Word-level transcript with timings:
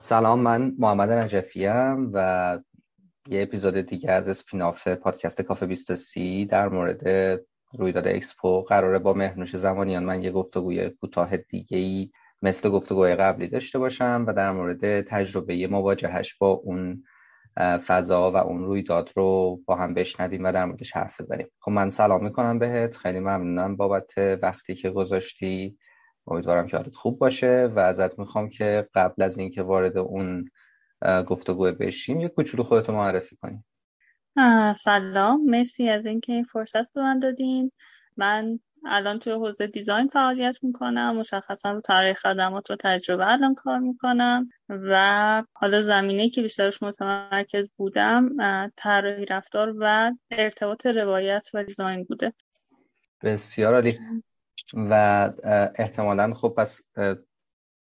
سلام 0.00 0.40
من 0.40 0.74
محمد 0.78 1.10
نجفیم 1.10 2.10
و 2.12 2.58
یه 3.28 3.42
اپیزود 3.42 3.80
دیگه 3.80 4.12
از 4.12 4.28
اسپیناف 4.28 4.88
پادکست 4.88 5.42
کافه 5.42 5.66
23 5.66 6.44
در 6.44 6.68
مورد 6.68 7.08
رویداد 7.78 8.08
اکسپو 8.08 8.62
قراره 8.62 8.98
با 8.98 9.12
مهنوش 9.14 9.56
زمانیان 9.56 10.04
من 10.04 10.22
یه 10.22 10.30
گفتگوی 10.30 10.90
کوتاه 10.90 11.36
دیگه 11.36 11.78
ای 11.78 12.10
مثل 12.42 12.70
گفتگوی 12.70 13.14
قبلی 13.14 13.48
داشته 13.48 13.78
باشم 13.78 14.24
و 14.28 14.32
در 14.32 14.50
مورد 14.50 15.00
تجربه 15.00 15.66
مواجهش 15.66 16.34
با 16.34 16.48
اون 16.50 17.04
فضا 17.86 18.32
و 18.32 18.36
اون 18.36 18.64
رویداد 18.64 19.10
رو 19.16 19.60
با 19.66 19.76
هم 19.76 19.94
بشنویم 19.94 20.44
و 20.44 20.52
در 20.52 20.64
موردش 20.64 20.92
حرف 20.92 21.20
بزنیم. 21.20 21.46
خب 21.60 21.70
من 21.70 21.90
سلام 21.90 22.24
می‌کنم 22.24 22.58
بهت 22.58 22.96
خیلی 22.96 23.20
ممنونم 23.20 23.76
بابت 23.76 24.10
وقتی 24.42 24.74
که 24.74 24.90
گذاشتی. 24.90 25.78
امیدوارم 26.30 26.66
که 26.66 26.76
حالت 26.76 26.94
خوب 26.94 27.18
باشه 27.18 27.68
و 27.74 27.78
ازت 27.78 28.18
می‌خوام 28.18 28.48
که 28.48 28.84
قبل 28.94 29.22
از 29.22 29.38
اینکه 29.38 29.62
وارد 29.62 29.98
اون 29.98 30.50
گفتگو 31.26 31.72
بشیم 31.72 32.20
یه 32.20 32.28
کوچولو 32.28 32.64
خودتو 32.64 32.92
معرفی 32.92 33.36
کنیم 33.36 33.64
سلام. 34.76 35.44
مرسی 35.44 35.88
از 35.88 36.06
اینکه 36.06 36.32
این 36.32 36.44
فرصت 36.44 36.92
به 36.92 37.00
من 37.00 37.18
دادین. 37.18 37.72
من 38.16 38.58
الان 38.86 39.18
توی 39.18 39.32
حوزه 39.32 39.66
دیزاین 39.66 40.08
فعالیت 40.08 40.56
می‌کنم. 40.62 41.16
مشخصا 41.16 41.72
رو 41.72 41.80
طراحی 41.80 42.14
خدمات 42.14 42.70
رو 42.70 42.76
تجربه 42.80 43.32
الان 43.32 43.54
کار 43.54 43.78
می‌کنم. 43.78 44.48
و 44.68 45.44
حالا 45.52 45.82
زمینه 45.82 46.30
که 46.30 46.42
بیشترش 46.42 46.82
متمرکز 46.82 47.70
بودم 47.76 48.28
طراحی 48.76 49.24
رفتار 49.24 49.74
و 49.78 50.12
ارتباط 50.30 50.86
روایت 50.86 51.48
و 51.54 51.64
دیزاین 51.64 52.04
بوده. 52.04 52.32
بسیار 53.22 53.74
عالی. 53.74 53.98
و 54.74 54.92
احتمالا 55.74 56.34
خب 56.34 56.54
پس 56.56 56.82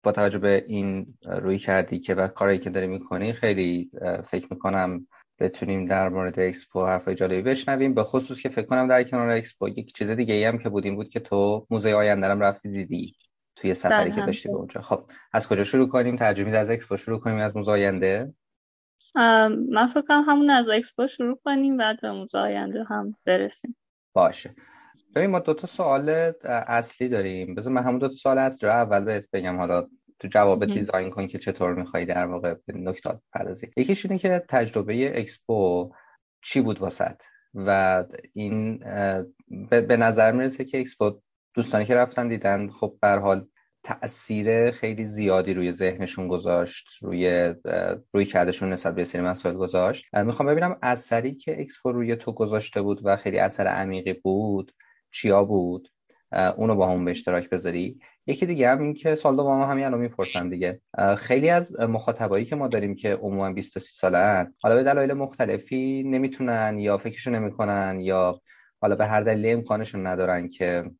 با 0.05 0.13
توجه 0.13 0.39
به 0.39 0.65
این 0.69 1.19
رویکردی 1.27 1.99
که 1.99 2.15
و 2.15 2.29
کاری 2.29 2.59
که 2.59 2.71
داری 2.71 2.87
می‌کنی 2.87 3.33
خیلی 3.33 3.91
فکر 4.25 4.47
می‌کنم 4.51 5.07
بتونیم 5.39 5.87
در 5.87 6.09
مورد 6.09 6.41
اکسپو 6.41 6.87
حرف 6.87 7.09
جالبی 7.09 7.43
بشنویم. 7.43 7.95
به 7.95 8.05
خصوص 8.05 8.41
که 8.41 8.49
فکر 8.49 8.67
کنم 8.67 8.89
در 8.89 9.03
کنار 9.03 9.31
اکسپو 9.31 9.69
یک 9.69 9.95
چیز 9.95 10.11
دیگه 10.11 10.35
ای 10.35 10.45
هم 10.45 10.59
که 10.59 10.69
بودیم 10.69 10.97
بود 10.97 11.09
که 11.09 11.21
تو 11.21 11.67
موزه 11.71 11.93
آینده 11.93 12.27
رفتی 12.27 12.71
دیدی 12.71 13.15
توی 13.57 13.75
سفری 13.75 14.11
که 14.11 14.21
داشتی 14.21 14.49
به 14.49 14.55
اونجا. 14.55 14.81
خب 14.81 15.05
از 15.33 15.49
کجا 15.49 15.65
شروع 15.65 15.89
کنیم؟ 15.89 16.17
ترجیحا 16.17 16.57
از 16.57 16.71
اکسپو 16.71 16.97
شروع 16.97 17.21
کنیم 17.21 17.37
از 17.39 17.57
موزه 17.57 17.73
آینده؟ 17.73 18.35
من 19.15 19.87
فکر 19.87 20.03
کنم 20.03 20.25
همون 20.29 20.51
از 20.51 20.69
اکسپو 20.69 21.07
شروع 21.07 21.41
کنیم 21.45 21.77
بعد 21.77 22.01
به 22.01 22.13
موزه 22.13 22.39
آینده 22.39 22.85
هم 22.85 23.17
برسیم. 23.25 23.77
باشه. 24.13 24.55
ببین 25.15 25.31
ما 25.31 25.39
دو 25.39 25.55
تا 25.55 25.67
سوال 25.67 26.33
اصلی 26.45 27.09
داریم. 27.09 27.55
بذار 27.55 27.73
من 27.73 27.83
همون 27.83 27.99
دو 27.99 28.09
تا 28.09 28.15
سوال 28.15 28.39
اصلی 28.39 28.69
رو 28.69 28.75
اول 28.75 29.05
بهت 29.05 29.29
بگم. 29.33 29.57
حالا 29.57 29.89
تو 30.19 30.29
جواب 30.29 30.65
design 30.65 31.11
کن 31.11 31.27
که 31.27 31.39
چطور 31.39 31.75
می‌خوای 31.75 32.05
در 32.05 32.27
واقع 32.27 32.55
به 32.67 32.73
نکته 32.73 33.21
بپردازی 33.33 33.71
یکیش 33.77 34.07
اینه 34.07 34.19
که 34.19 34.45
تجربه 34.49 35.21
اکسپو 35.21 35.91
چی 36.43 36.61
بود 36.61 36.79
واست؟ 36.79 37.23
و 37.55 38.05
این 38.33 38.79
به 39.69 39.97
نظر 39.97 40.33
می‌رسه 40.33 40.65
که 40.65 40.81
اکسپو 40.81 41.21
دوستانی 41.55 41.85
که 41.85 41.95
رفتن 41.95 42.29
دیدن 42.29 42.69
خب 42.69 42.95
به 43.03 43.06
هر 43.06 43.09
حال 43.09 43.47
تاثیر 43.85 44.71
خیلی 44.71 45.07
زیادی 45.07 45.55
روی 45.55 45.73
ذهنشون 45.73 46.29
گذاشت 46.29 46.89
روی 47.03 47.55
رویکردشون 48.13 48.73
نسبت 48.73 48.95
به 48.95 49.05
سری 49.05 49.23
مسائل 49.23 49.55
گذاشت. 49.55 50.15
می‌خوام 50.15 50.49
ببینم 50.49 50.79
اثری 50.83 51.35
که 51.35 51.61
اکسپو 51.61 51.93
روی 51.93 52.17
تو 52.17 52.33
گذاشته 52.33 52.83
بود 52.83 53.01
و 53.05 53.17
خیلی 53.17 53.39
اثر 53.39 53.67
عمیقی 53.67 54.13
بود 54.13 54.73
چیا 55.13 55.45
بود؟ 55.45 55.89
اونو 56.57 56.75
باهامون 56.75 57.05
به 57.05 57.11
اشتراک 57.11 57.51
بذاری. 57.51 57.99
یکی 58.27 58.47
دیگه 58.47 58.71
هم 58.71 58.83
این 58.83 58.95
که 58.95 59.15
سوال 59.15 59.37
دوم 59.37 59.63
همین 59.63 59.85
الان 59.85 60.01
می‌پرسن 60.01 60.49
دیگه. 60.49 60.81
خیلی 61.19 61.51
از 61.51 61.81
مخاطبایی 61.81 62.45
که 62.45 62.57
ما 62.57 62.69
داریم 62.69 62.95
که 62.95 63.15
عموما 63.15 63.53
20 63.53 63.75
تا 63.75 63.81
30 63.81 63.95
سالن 63.95 64.55
حالا 64.59 64.75
به 64.75 64.83
دلایل 64.83 65.13
مختلفی 65.13 66.03
نمی‌تونن 66.03 66.79
یا 66.79 66.99
فکرشو 66.99 67.31
نمی‌کنن 67.31 68.01
یا 68.01 68.41
حالا 68.81 68.97
به 68.97 69.07
هر 69.07 69.21
دلیل 69.21 69.53
امکانشون 69.53 70.07
ندارن 70.07 70.49
که 70.49 70.91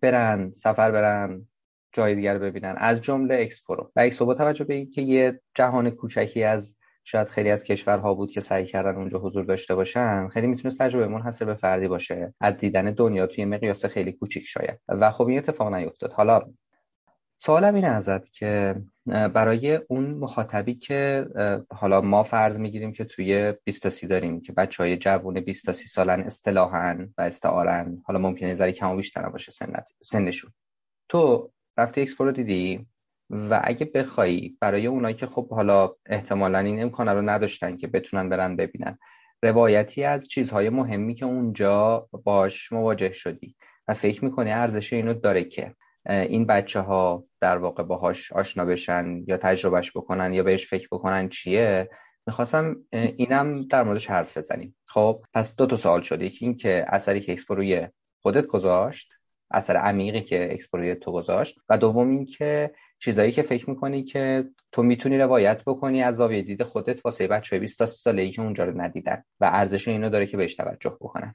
برن 0.00 0.50
سفر 0.50 0.90
برن 0.90 1.48
جای 1.92 2.14
دیگر 2.14 2.38
ببینن. 2.38 2.74
از 2.78 3.00
جمله 3.00 3.40
اکسپو 3.40 3.74
و 3.74 4.00
اکسپو 4.00 4.24
با 4.24 4.34
توجه 4.34 4.64
به 4.64 4.74
اینکه 4.74 5.02
یه 5.02 5.40
جهان 5.54 5.90
کوچکی 5.90 6.42
از 6.42 6.76
شاید 7.04 7.28
خیلی 7.28 7.50
از 7.50 7.64
کشورها 7.64 8.14
بود 8.14 8.30
که 8.30 8.40
سعی 8.40 8.66
کردن 8.66 8.96
اونجا 8.96 9.18
حضور 9.18 9.44
داشته 9.44 9.74
باشن. 9.74 10.28
خیلی 10.28 10.46
می‌تونست 10.46 10.78
تجربه 10.78 11.08
منحصر 11.08 11.44
به 11.44 11.54
فردی 11.54 11.88
باشه. 11.88 12.34
از 12.40 12.56
دیدن 12.56 12.84
دنیا 12.84 13.26
توی 13.26 13.44
مقیاس 13.44 13.84
خیلی 13.84 14.12
کوچیک 14.12 14.46
شاید. 14.46 14.80
و 14.88 15.10
خب 15.10 15.26
این 15.26 15.38
اتفاق 15.38 15.74
نیفتاد. 15.74 16.12
حالا 16.12 16.42
سوالم 17.38 17.74
اینه 17.74 17.88
ازت 17.88 18.32
که 18.32 18.74
برای 19.06 19.74
اون 19.88 20.04
مخاطبی 20.10 20.74
که 20.74 21.26
حالا 21.70 22.00
ما 22.00 22.22
فرض 22.22 22.58
می‌گیریم 22.58 22.92
که 22.92 23.04
توی 23.04 23.52
20 23.64 23.82
تا 23.82 23.90
30 23.90 24.06
داریم 24.06 24.40
که 24.40 24.52
بچه 24.52 24.82
های 24.82 24.96
جوون 24.96 25.40
20 25.40 25.66
تا 25.66 25.72
30 25.72 25.88
سالن 25.88 26.20
اصطلاحا 26.20 27.06
و 27.18 27.22
استعارن. 27.22 28.02
حالا 28.04 28.18
ممکنه 28.18 28.54
ذره 28.54 28.72
کم 28.72 28.90
و 28.90 28.96
بیشتر 28.96 29.28
باشه 29.28 29.52
سنشون. 30.02 30.50
تو 31.08 31.50
رفتی 31.78 32.00
اکسپو 32.00 32.24
رو 32.24 32.32
دیدی؟ 32.32 32.86
و 33.30 33.60
اگه 33.64 33.86
بخوای 33.94 34.56
برای 34.60 34.86
اونایی 34.86 35.14
که 35.14 35.26
خب 35.26 35.48
حالا 35.48 35.94
احتمالا 36.06 36.58
این 36.58 36.82
امکانه 36.82 37.12
رو 37.12 37.22
نداشتن 37.22 37.76
که 37.76 37.86
بتونن 37.86 38.28
برن 38.28 38.56
ببینن 38.56 38.98
روایتی 39.42 40.04
از 40.04 40.28
چیزهای 40.28 40.70
مهمی 40.70 41.14
که 41.14 41.24
اونجا 41.24 42.08
باش 42.24 42.72
مواجه 42.72 43.10
شدی 43.10 43.56
و 43.88 43.94
فکر 43.94 44.24
می‌کنی 44.24 44.52
ارزش 44.52 44.92
اینو 44.92 45.14
داره 45.14 45.44
که 45.44 45.74
این 46.06 46.46
بچه 46.46 46.80
ها 46.80 47.24
در 47.40 47.56
واقع 47.58 47.82
باهاش 47.82 48.32
آشنا 48.32 48.64
بشن 48.64 49.24
یا 49.26 49.36
تجربهش 49.36 49.90
بکنن 49.96 50.32
یا 50.32 50.42
بهش 50.42 50.66
فکر 50.66 50.88
بکنن 50.92 51.28
چیه؟ 51.28 51.90
می‌خواستم 52.26 52.76
اینم 52.92 53.62
در 53.62 53.82
موردش 53.82 54.10
حرف 54.10 54.36
بزنیم. 54.36 54.76
خب 54.88 55.24
پس 55.34 55.56
دو 55.56 55.66
تا 55.66 55.76
سوال 55.76 56.00
شده 56.00 56.24
یکی 56.24 56.44
این 56.44 56.56
که 56.56 56.84
اثری 56.88 57.20
که 57.20 57.32
اکسپو 57.32 57.54
روی 57.54 57.88
خودت 58.22 58.46
گذاشت 58.46 59.12
اثر 59.50 59.76
عمیقی 59.76 60.20
که 60.20 60.52
اکسپو 60.52 60.94
تو 60.94 61.12
گذاشت. 61.12 61.58
و 61.68 61.78
دوم 61.78 62.08
این 62.10 62.24
که 62.24 62.74
چیزایی 62.98 63.32
که 63.32 63.42
فکر 63.42 63.70
می‌کنی 63.70 64.04
که 64.04 64.44
تو 64.72 64.82
می‌تونی 64.82 65.18
روایت 65.18 65.62
بکنی 65.66 66.02
از 66.02 66.16
زاویه 66.16 66.42
دید 66.42 66.62
خودت 66.62 67.04
واسه 67.04 67.26
بچه 67.26 67.58
20 67.58 67.78
تا 67.78 67.86
30 67.86 67.96
سالگی 68.02 68.30
که 68.30 68.42
اونجا 68.42 68.64
رو 68.64 68.80
ندیدن 68.80 69.24
و 69.40 69.50
ارزش 69.52 69.88
اینو 69.88 70.10
داره 70.10 70.26
که 70.26 70.36
بهش 70.36 70.54
توجه 70.54 70.90
بکنن. 70.90 71.34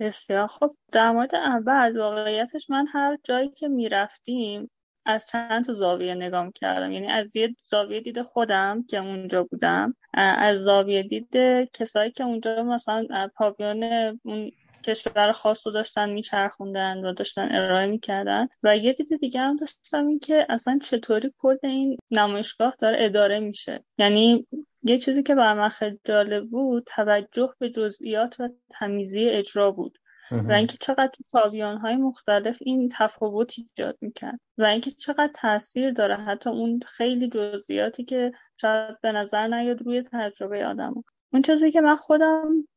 بسیار 0.00 0.46
خب 0.46 0.76
در 0.92 1.12
مورد 1.12 1.34
اول 1.34 1.98
واقعیتش 1.98 2.70
من 2.70 2.86
هر 2.86 3.18
جایی 3.24 3.48
که 3.48 3.68
می‌رفتیم 3.68 4.70
از 5.06 5.26
چند 5.26 5.64
تا 5.64 5.72
زاویه 5.72 6.14
نگاه 6.14 6.52
کردم 6.54 6.92
یعنی 6.92 7.06
از 7.06 7.36
یه 7.36 7.56
زاویه 7.62 8.00
دید 8.00 8.22
خودم 8.22 8.84
که 8.88 8.98
اونجا 8.98 9.44
بودم 9.44 9.94
از 10.14 10.56
زاویه 10.56 11.02
دید 11.02 11.36
کسایی 11.72 12.10
که 12.10 12.24
اونجا 12.24 12.62
مثلا 12.62 13.28
پاویون 13.36 13.82
اون 14.24 14.50
کشور 14.88 15.32
خاص 15.32 15.66
رو 15.66 15.72
داشتن 15.72 16.10
میچرخوندن 16.10 17.04
و 17.04 17.12
داشتن 17.12 17.48
ارائه 17.50 17.86
می‌کردن. 17.86 18.48
و 18.62 18.76
یه 18.76 18.92
دید 18.92 19.20
دیگه 19.20 19.40
هم 19.40 19.56
داشتم 19.56 20.06
این 20.06 20.18
که 20.18 20.46
اصلا 20.48 20.78
چطوری 20.82 21.32
کل 21.38 21.56
این 21.62 21.96
نمایشگاه 22.10 22.74
داره 22.78 22.96
اداره 23.00 23.40
میشه. 23.40 23.84
یعنی 23.98 24.46
یه 24.82 24.98
چیزی 24.98 25.22
که 25.22 25.34
بر 25.34 25.54
من 25.54 25.68
خیلی 25.68 25.98
جالب 26.04 26.48
بود 26.50 26.84
توجه 26.86 27.54
به 27.58 27.70
جزئیات 27.70 28.40
و 28.40 28.48
تمیزی 28.70 29.28
اجرا 29.28 29.70
بود. 29.70 29.98
و 30.30 30.52
اینکه 30.52 30.76
چقدر 30.80 31.10
تو 31.14 31.24
پاویون 31.32 31.76
های 31.76 31.96
مختلف 31.96 32.58
این 32.60 32.88
تفاوت 32.92 33.54
ایجاد 33.58 33.98
می‌کرد. 34.00 34.40
و 34.58 34.64
اینکه 34.64 34.90
چقدر 34.90 35.30
تاثیر 35.34 35.90
داره 35.90 36.16
حتی 36.16 36.50
اون 36.50 36.80
خیلی 36.86 37.28
جزئیاتی 37.28 38.04
که 38.04 38.32
شاید 38.60 39.00
به 39.00 39.12
نظر 39.12 39.46
نیاد 39.46 39.82
روی 39.82 40.02
تجربه 40.12 40.66
آدم. 40.66 41.04
اون 41.32 41.42
چیزی 41.42 41.70
که 41.70 41.80
من 41.80 41.96
خودم 41.96 42.68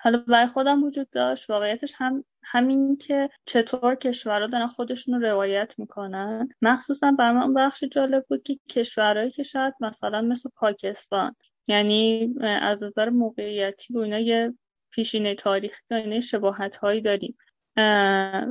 حالا 0.00 0.18
برای 0.18 0.46
خودم 0.46 0.84
وجود 0.84 1.10
داشت. 1.10 1.50
واقعیتش 1.50 1.92
هم 1.96 2.24
همین 2.42 2.96
که 2.96 3.30
چطور 3.46 3.94
کشورها 3.94 4.46
دارن 4.46 4.66
خودشون 4.66 5.14
رو 5.14 5.26
روایت 5.26 5.72
می‌کنن. 5.78 6.48
مخصوصا 6.62 7.12
بر 7.18 7.32
من 7.32 7.54
بخش 7.54 7.84
جالب 7.84 8.24
بود 8.28 8.42
که 8.42 8.58
کشورهایی 8.70 9.30
که 9.30 9.42
شاید 9.42 9.74
مثلا 9.80 10.22
مثل 10.22 10.50
پاکستان 10.56 11.36
یعنی 11.68 12.34
از 12.40 12.82
نظر 12.82 13.08
موقعیتی 13.08 13.94
و 13.94 13.98
اینا 13.98 14.18
یه 14.18 14.54
پیشینه 14.90 15.34
تاریخی 15.34 15.82
و 15.90 15.94
اینا 15.94 16.20
شباهت 16.20 16.76
هایی 16.76 17.00
داریم 17.00 17.36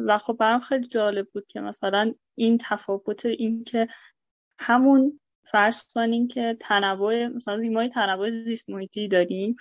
و 0.06 0.18
خب 0.18 0.38
برام 0.40 0.60
خیلی 0.60 0.88
جالب 0.88 1.28
بود 1.34 1.48
که 1.48 1.60
مثلا 1.60 2.14
این 2.36 2.58
تفاوت 2.62 3.26
این 3.26 3.64
که 3.64 3.88
همون 4.60 5.20
فرض 5.44 5.84
کنیم 5.84 6.28
که 6.28 6.58
تنوع 6.60 7.28
مثلا 7.28 7.58
ما 7.58 7.88
تنوع 7.88 8.30
زیست 8.30 8.70
محیطی 8.70 9.08
داریم. 9.08 9.56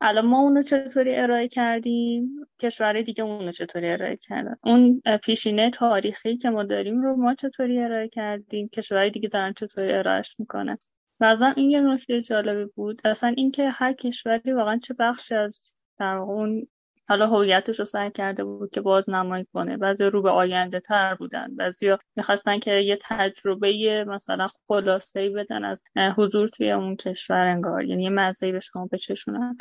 الان 0.00 0.26
ما 0.26 0.38
اونو 0.40 0.62
چطوری 0.62 1.16
ارائه 1.16 1.48
کردیم؟ 1.48 2.46
کشورهای 2.60 3.02
دیگه 3.02 3.24
اونو 3.24 3.52
چطوری 3.52 3.90
ارائه 3.90 4.16
کردن؟ 4.16 4.56
اون 4.64 5.02
پیشینه 5.24 5.70
تاریخی 5.70 6.36
که 6.36 6.50
ما 6.50 6.64
داریم 6.64 7.02
رو 7.02 7.16
ما 7.16 7.34
چطوری 7.34 7.78
ارائه 7.78 8.08
کردیم؟ 8.08 8.68
کشورهای 8.68 9.10
دیگه 9.10 9.28
دارن 9.28 9.52
چطوری 9.52 9.92
ارائهش 9.92 10.36
می‌کنن؟ 10.38 10.78
بعضا 11.18 11.46
این 11.46 11.70
یه 11.70 11.80
نکته 11.80 12.20
جالبی 12.20 12.70
بود. 12.74 13.00
اصلا 13.04 13.34
اینکه 13.36 13.70
هر 13.70 13.92
کشوری 13.92 14.52
واقعا 14.52 14.78
چه 14.78 14.94
بخشی 14.98 15.34
از 15.34 15.72
در 15.98 16.14
اون 16.16 16.68
حالا 17.08 17.26
هویتش 17.26 17.78
رو 17.78 17.84
سعی 17.84 18.10
کرده 18.10 18.44
بود 18.44 18.70
که 18.70 18.80
بازنمایی 18.80 19.46
کنه. 19.52 19.76
بعضی 19.76 20.04
رو 20.04 20.22
به 20.22 20.30
آینده 20.30 20.80
تر 20.80 21.14
بودن. 21.14 21.56
بعضی 21.56 21.96
می‌خواستن 22.16 22.58
که 22.58 22.72
یه 22.72 22.98
تجربه 23.02 24.04
مثلا 24.08 24.46
خلاصه 24.68 25.20
ای 25.20 25.30
بدن 25.30 25.64
از 25.64 25.82
حضور 26.16 26.48
توی 26.48 26.70
اون 26.70 26.96
کشور 26.96 27.46
انگار. 27.46 27.84
یعنی 27.84 28.02
یه 28.02 28.10
مزهی 28.10 28.52
به 28.52 28.60
شما 28.60 28.88
بچشونن 28.92 29.56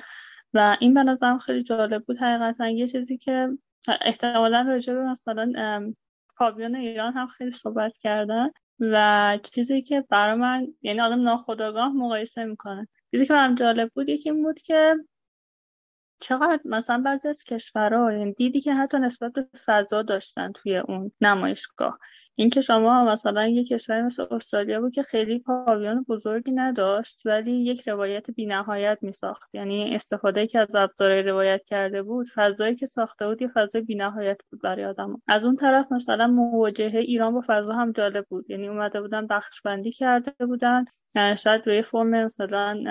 و 0.54 0.78
این 0.80 0.94
به 0.94 1.04
نظرم 1.04 1.38
خیلی 1.38 1.64
جالب 1.64 2.04
بود. 2.04 2.18
حقیقتا 2.18 2.70
یه 2.70 2.88
چیزی 2.88 3.18
که 3.18 3.50
احتمالا 4.02 4.62
راجع 4.62 4.94
به 4.94 5.04
مثلا 5.04 5.54
پاویون 6.38 6.76
ایران 6.76 7.14
هم 7.14 7.28
خیلی 7.28 7.52
صحبت 7.52 7.98
کردن 7.98 8.48
و 8.80 9.38
چیزی 9.44 9.82
که 9.82 10.06
برای 10.10 10.36
من 10.36 10.68
یعنی 10.82 11.02
آدم 11.02 11.22
ناخداگاه 11.22 11.94
مقایسه 11.94 12.44
می‌کنه. 12.44 12.88
چیزی 13.12 13.26
که 13.26 13.34
برام 13.34 13.56
جالب 13.56 13.92
بود 13.96 14.10
یکی 14.10 14.30
این 14.30 14.44
بود 14.44 14.60
که 14.60 14.96
چقدر 16.22 16.60
مثلا 16.66 17.02
بعضی 17.06 17.28
از 17.28 17.44
کشورها 17.44 18.14
یعنی 18.14 18.34
دیدی 18.34 18.62
که 18.62 18.74
حتی 18.74 18.98
نسبت 19.00 19.34
به 19.34 19.48
فضا 19.66 20.02
داشتن 20.02 20.52
توی 20.52 20.78
اون 20.78 21.12
نمایشگاه. 21.22 22.00
اینکه 22.40 22.62
شما 22.62 23.06
مثلا 23.06 23.48
یک 23.48 23.68
کشور 23.68 24.02
مثل 24.02 24.26
استرالیا 24.32 24.82
بود 24.82 24.94
که 24.94 25.04
خیلی 25.04 25.40
پاویون 25.40 26.06
بزرگی 26.10 26.52
نداشت 26.52 27.22
ولی 27.26 27.52
یک 27.52 27.90
روایت 27.90 28.32
بینهایت 28.32 28.98
می 29.02 29.12
ساخت 29.12 29.56
یعنی 29.56 29.96
استفاده 29.96 30.48
که 30.48 30.60
از 30.60 30.76
ابزارهای 30.76 31.22
روایت 31.22 31.64
کرده 31.66 32.04
بود 32.04 32.28
فضایی 32.36 32.76
که 32.76 32.86
ساخته 32.86 33.28
بود 33.28 33.42
یه 33.42 33.48
فضای 33.48 33.82
بینهایت 33.82 34.38
بود 34.52 34.62
برای 34.62 34.86
آدم 34.86 35.22
از 35.28 35.44
اون 35.44 35.56
طرف 35.56 35.92
مثلا 35.92 36.28
مواجهه 36.28 36.96
ایران 36.96 37.34
با 37.34 37.42
فضا 37.48 37.72
هم 37.74 37.92
جالب 37.92 38.26
بود. 38.30 38.50
یعنی 38.50 38.68
اومده 38.68 39.02
بودن 39.02 39.28
بخش 39.28 39.62
بندی 39.62 39.92
کرده 39.92 40.46
بودن. 40.46 40.86
شاید 41.38 41.68
روی 41.68 41.82
فرم 41.82 42.08
مثلا 42.08 42.84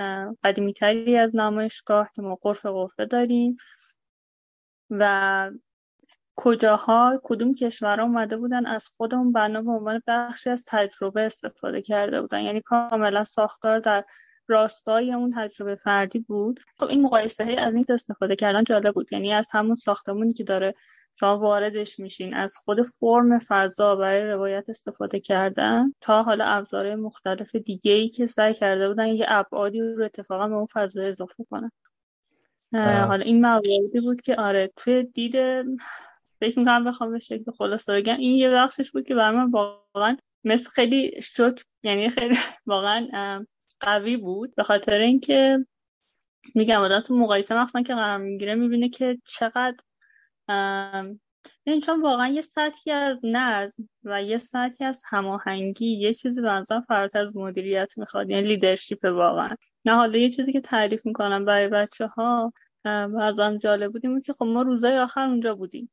قدیمی 0.45 0.73
تری 0.73 1.19
از 1.19 1.37
نمایشگاه 1.37 2.11
که 2.15 2.23
ما 2.23 2.35
قرف 2.35 2.67
قرفه 2.67 3.05
داریم. 3.05 3.57
و 4.91 5.51
کجاها 6.37 7.21
کدوم 7.25 7.55
کشورها 7.55 8.07
اومده 8.07 8.37
بودن 8.37 8.67
از 8.67 8.89
خودمون 8.97 9.33
بنا 9.33 9.63
به 9.63 9.71
عنوان 9.71 10.03
بخشی 10.07 10.51
از 10.51 10.65
تجربه 10.67 11.23
استفاده 11.23 11.83
کرده 11.83 12.21
بودن. 12.21 12.43
یعنی 12.43 12.61
کاملا 12.61 13.25
ساختار 13.25 13.79
در 13.79 14.05
راستای 14.49 15.13
اون 15.13 15.33
تجربه 15.37 15.75
فردی 15.75 16.19
بود. 16.19 16.61
خب 16.79 16.87
این 16.87 17.03
مقایسه 17.03 17.45
های 17.45 17.57
از 17.57 17.75
این 17.75 17.85
استفاده 17.89 18.37
کردن 18.37 18.65
جالب 18.65 18.95
بود. 18.95 19.13
یعنی 19.13 19.33
از 19.33 19.49
همون 19.53 19.75
ساختمونی 19.75 20.33
که 20.33 20.45
داره 20.45 20.75
شما 21.21 21.39
واردش 21.39 21.99
میشین 21.99 22.35
از 22.35 22.57
خود 22.57 22.83
فرم 22.83 23.39
فضا 23.39 23.97
برای 23.97 24.27
روایت 24.27 24.69
استفاده 24.69 25.21
کردن 25.21 25.93
تا 26.01 26.23
حالا 26.23 26.45
ابزارهای 26.45 26.95
مختلف 26.95 27.57
دیگه 27.57 27.93
ای 27.93 28.09
که 28.09 28.27
سعی 28.27 28.55
کرده 28.55 28.89
بودن 28.89 29.07
یه 29.07 29.27
ابعادی 29.29 29.81
رو 29.81 30.05
اتفاقا 30.05 30.49
به 30.49 30.55
اون 30.55 30.67
فضا 30.67 31.03
اضافه 31.03 31.45
کنن. 31.51 31.71
حالا 32.73 33.25
این 33.25 33.41
مواردی 33.41 34.01
بود 34.01 34.21
که 34.21 34.37
آره 34.37 34.73
توی 34.77 35.03
دید 35.03 35.37
فکر 36.41 36.59
می‌کنم 36.59 36.85
بخوام 36.85 37.13
به 37.13 37.19
شکل 37.19 37.53
خلاصه 37.59 37.93
بگم. 37.93 38.17
این 38.17 38.37
یه 38.37 38.51
بخشش 38.51 38.91
بود 38.91 39.07
که 39.07 39.15
برای 39.15 39.37
من 39.37 39.51
واقعا 39.51 40.17
مثل 40.45 40.71
خیلی 40.71 41.23
شک 41.23 41.65
یعنی 41.83 42.09
خیلی 42.09 42.37
واقعا 42.67 43.47
قوی 43.81 44.17
بود. 44.17 44.55
به 44.55 44.63
خاطر 44.63 44.99
اینکه 44.99 45.67
میگم 46.55 46.81
آدم 46.81 47.01
تو 47.01 47.17
مقایسه 47.17 47.55
مخصوصا 47.59 47.83
که 47.83 47.95
قرار 47.95 48.19
می‌گیره 48.19 48.55
می‌بینه 48.55 48.89
که 48.89 49.19
چقدر 49.25 49.77
این 51.65 51.81
چون 51.81 52.03
واقعا 52.03 52.29
یه 52.29 52.43
سطحی 52.43 52.93
از 52.93 53.21
نظم 53.25 53.89
و 54.05 54.23
یه 54.23 54.39
سطحی 54.39 54.87
از 54.87 55.03
هماهنگی 55.09 55.87
یه 55.87 56.15
چیزی 56.15 56.41
به 56.41 56.49
نظرم 56.49 56.81
فراتر 56.81 57.23
از 57.23 57.37
مدیریت 57.37 57.99
می‌خواد 57.99 58.31
یعنی 58.31 58.49
لیدرشپ 58.49 59.05
واقعا. 59.05 59.57
نه 59.85 59.93
حالا 59.95 60.19
یه 60.19 60.29
چیزی 60.29 60.53
که 60.53 60.61
تعریف 60.61 61.07
می‌کنم 61.07 61.45
برای 61.45 61.69
بچه 61.69 62.07
ها 62.07 62.53
جالب 63.61 63.93
بودیم 63.93 64.21
که 64.21 64.33
خب 64.33 64.45
ما 64.45 64.63
روزای 64.63 64.99
آخر 64.99 65.25
اونجا 65.25 65.55
بودیم. 65.55 65.91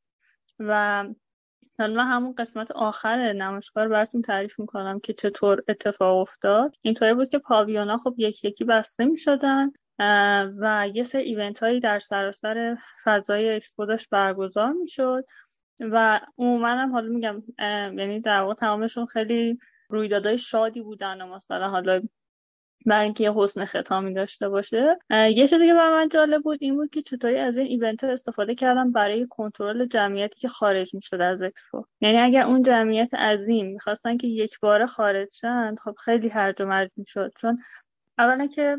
و 0.68 1.04
من 1.80 2.07
همون 2.07 2.36
قسمت 2.38 2.71
آخر 2.71 3.33
نمایشگاه 3.33 3.88
براتون 3.88 4.21
تعریف 4.21 4.60
می‌کنم 4.60 5.00
که 5.00 5.13
چطور 5.13 5.63
اتفاق 5.68 6.18
افتاد. 6.18 6.75
اینطوری 6.81 7.13
بود 7.13 7.30
که 7.30 7.39
پاویونا 7.39 7.98
خب 7.98 8.15
یکی 8.18 8.48
یکی 8.48 8.63
بسته 8.63 9.06
می‌شدن 9.06 9.71
و 10.60 10.89
یه 10.94 11.04
سر 11.04 11.18
ایونت 11.18 11.63
هایی 11.63 11.80
در 11.80 12.00
سراسر 12.00 12.77
فضای 13.04 13.56
اکسپو 13.56 13.86
داشت 13.86 14.10
برگزار 14.10 14.74
می‌شد 14.74 15.25
و 15.80 16.21
عموما 16.38 16.68
هم 16.68 16.92
حالا 16.92 17.10
میگم 17.10 17.44
یعنی 18.00 18.21
در 18.21 18.42
واقع 18.42 18.54
تمامشون 18.54 19.06
خیلی 19.06 19.60
رویدادهای 19.89 20.38
شادی 20.38 20.81
بودن 20.81 21.21
و 21.21 21.36
مثلا 21.36 21.69
حالا 21.69 22.01
برای 22.85 23.06
اینکه 23.06 23.33
حسن 23.35 23.65
ختامی 23.65 24.13
داشته 24.13 24.50
باشه. 24.50 24.97
یه 25.09 25.47
چیزی 25.47 25.68
که 25.68 25.74
برای 25.74 25.94
من 25.94 26.09
جالب 26.09 26.41
بود 26.41 26.57
این 26.62 26.75
بود 26.75 26.89
که 26.89 27.01
چطوری 27.01 27.38
از 27.38 27.57
این 27.57 27.68
ایونت 27.68 28.03
ها 28.03 28.09
استفاده 28.09 28.56
کردم 28.56 28.91
برای 28.91 29.27
کنترل 29.30 29.85
جمعیتی 29.85 30.39
که 30.39 30.47
خارج 30.47 30.95
می‌شد 30.95 31.21
از 31.21 31.41
اکسپو. 31.41 31.85
یعنی 32.01 32.18
اگر 32.18 32.45
اون 32.45 32.62
جمعیت 32.62 33.13
عظیم 33.13 33.68
می‌خواستن 33.68 34.18
که 34.18 34.27
یک 34.27 34.59
بار 34.59 34.85
خارج 34.85 35.27
شن 35.31 35.75
خب 35.75 35.95
خیلی 36.06 36.30
هرج 36.30 36.62
و 36.62 36.65
مرج 36.65 36.91
می‌شد. 36.97 37.31
چون 37.38 37.59
اولا 38.18 38.47
که 38.47 38.77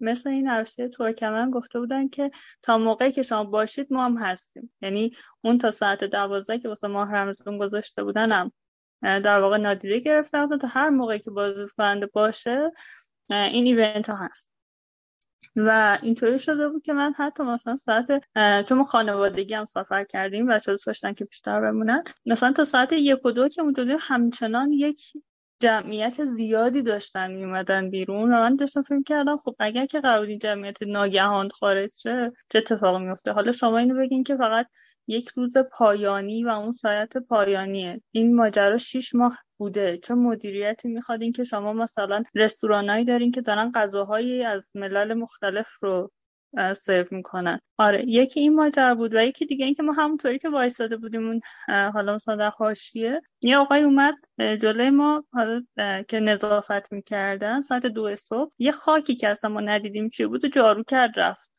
مثل 0.00 0.30
این 0.30 0.48
عرشه 0.48 0.88
ترکمن 0.88 1.50
گفته 1.50 1.78
بودن 1.78 2.08
که 2.08 2.30
تا 2.62 2.78
موقعی 2.78 3.12
که 3.12 3.22
شما 3.22 3.44
باشید 3.44 3.92
ما 3.92 4.04
هم 4.04 4.18
هستیم. 4.18 4.72
یعنی 4.82 5.12
اون 5.44 5.58
تا 5.58 5.70
ساعت 5.70 6.04
دوازده 6.04 6.58
که 6.58 6.68
واسه 6.68 6.88
ماه 6.88 7.14
رمزون 7.14 7.58
گذاشته 7.58 8.04
بودنم 8.04 8.52
در 9.02 9.40
واقع 9.40 9.56
نادیده 9.56 9.98
گرفتم. 9.98 10.58
تا 10.58 10.68
هر 10.68 10.88
موقعی 10.88 11.18
که 11.18 11.30
بازدید 11.30 11.70
کننده 11.70 12.06
باشه 12.06 12.72
این 13.30 13.66
ایونت 13.66 14.10
ها 14.10 14.16
هست. 14.16 14.50
و 15.56 15.98
اینطوری 16.02 16.38
شده 16.38 16.68
بود 16.68 16.82
که 16.82 16.92
من 16.92 17.12
حتی 17.16 17.42
مثلا 17.42 17.76
ساعت 17.76 18.06
چون 18.68 18.78
ما 18.78 18.84
خانوادگی 18.84 19.54
هم 19.54 19.64
سفر 19.64 20.04
کردیم 20.04 20.48
و 20.48 20.58
دوست 20.66 20.86
داشتن 20.86 21.12
که 21.12 21.24
بیشتر 21.24 21.60
بمونن 21.60 22.04
مثلا 22.26 22.52
تا 22.52 22.64
ساعت 22.64 22.92
یک 22.92 23.26
و 23.26 23.30
دو 23.30 23.48
که 23.48 23.62
اونجوری 23.62 23.96
همچنان 24.00 24.72
یک 24.72 25.12
جمعیت 25.60 26.24
زیادی 26.24 26.82
داشتن 26.82 27.30
میومدن 27.30 27.90
بیرون 27.90 28.34
و 28.34 28.36
من 28.36 28.56
داشتم 28.56 28.82
فکر 28.82 29.02
کردم 29.02 29.36
خب 29.36 29.56
اگر 29.58 29.86
که 29.86 30.00
قرار 30.00 30.34
جمعیت 30.34 30.82
ناگهان 30.82 31.48
خارج 31.48 31.94
شه 31.94 32.32
چه 32.48 32.58
اتفاقی 32.58 33.04
میفته 33.04 33.32
حالا 33.32 33.52
شما 33.52 33.78
اینو 33.78 33.94
بگین 33.94 34.24
که 34.24 34.36
فقط 34.36 34.66
یک 35.10 35.28
روز 35.28 35.58
پایانی 35.58 36.44
و 36.44 36.48
اون 36.48 36.72
ساعت 36.72 37.16
پایانیه. 37.18 38.00
این 38.10 38.34
ماجرا 38.34 38.76
شیش 38.78 39.14
ماه 39.14 39.38
بوده. 39.58 39.98
چه 39.98 40.14
مدیریتی 40.14 40.88
می‌خواد 40.88 41.22
این 41.22 41.32
که 41.32 41.44
شما 41.44 41.72
مثلا 41.72 42.22
رستورانایی 42.34 43.04
دارین 43.04 43.30
که 43.30 43.40
دارن 43.40 43.72
غذاهایی 43.74 44.44
از 44.44 44.76
ملل 44.76 45.14
مختلف 45.14 45.68
رو 45.82 46.10
سرو 46.76 47.04
می‌کنن. 47.10 47.60
آره 47.78 48.04
یکی 48.08 48.40
این 48.40 48.54
ماجرا 48.54 48.94
بود 48.94 49.14
و 49.14 49.22
یکی 49.22 49.46
دیگه 49.46 49.64
اینکه 49.64 49.82
ما 49.82 49.92
همونطوری 49.92 50.38
که 50.38 50.48
وایساده 50.48 50.96
بودیم 50.96 51.40
حالا 51.68 52.14
مثلا 52.14 52.36
در 52.36 52.50
حاشیه 52.50 53.20
یه 53.42 53.58
آقای 53.58 53.82
اومد 53.82 54.14
جلوی 54.38 54.90
ما 54.90 55.24
حالا 55.32 55.62
که 56.08 56.20
نظافت 56.20 56.92
می‌کردن 56.92 57.60
ساعت 57.60 57.86
دو 57.86 58.16
صبح 58.16 58.52
یه 58.58 58.72
خاکی 58.72 59.14
که 59.14 59.28
اصلا 59.28 59.50
ما 59.50 59.60
ندیدیم 59.60 60.08
چی 60.08 60.26
بود 60.26 60.44
و 60.44 60.48
جارو 60.48 60.82
کرد 60.82 61.20
رفت. 61.20 61.50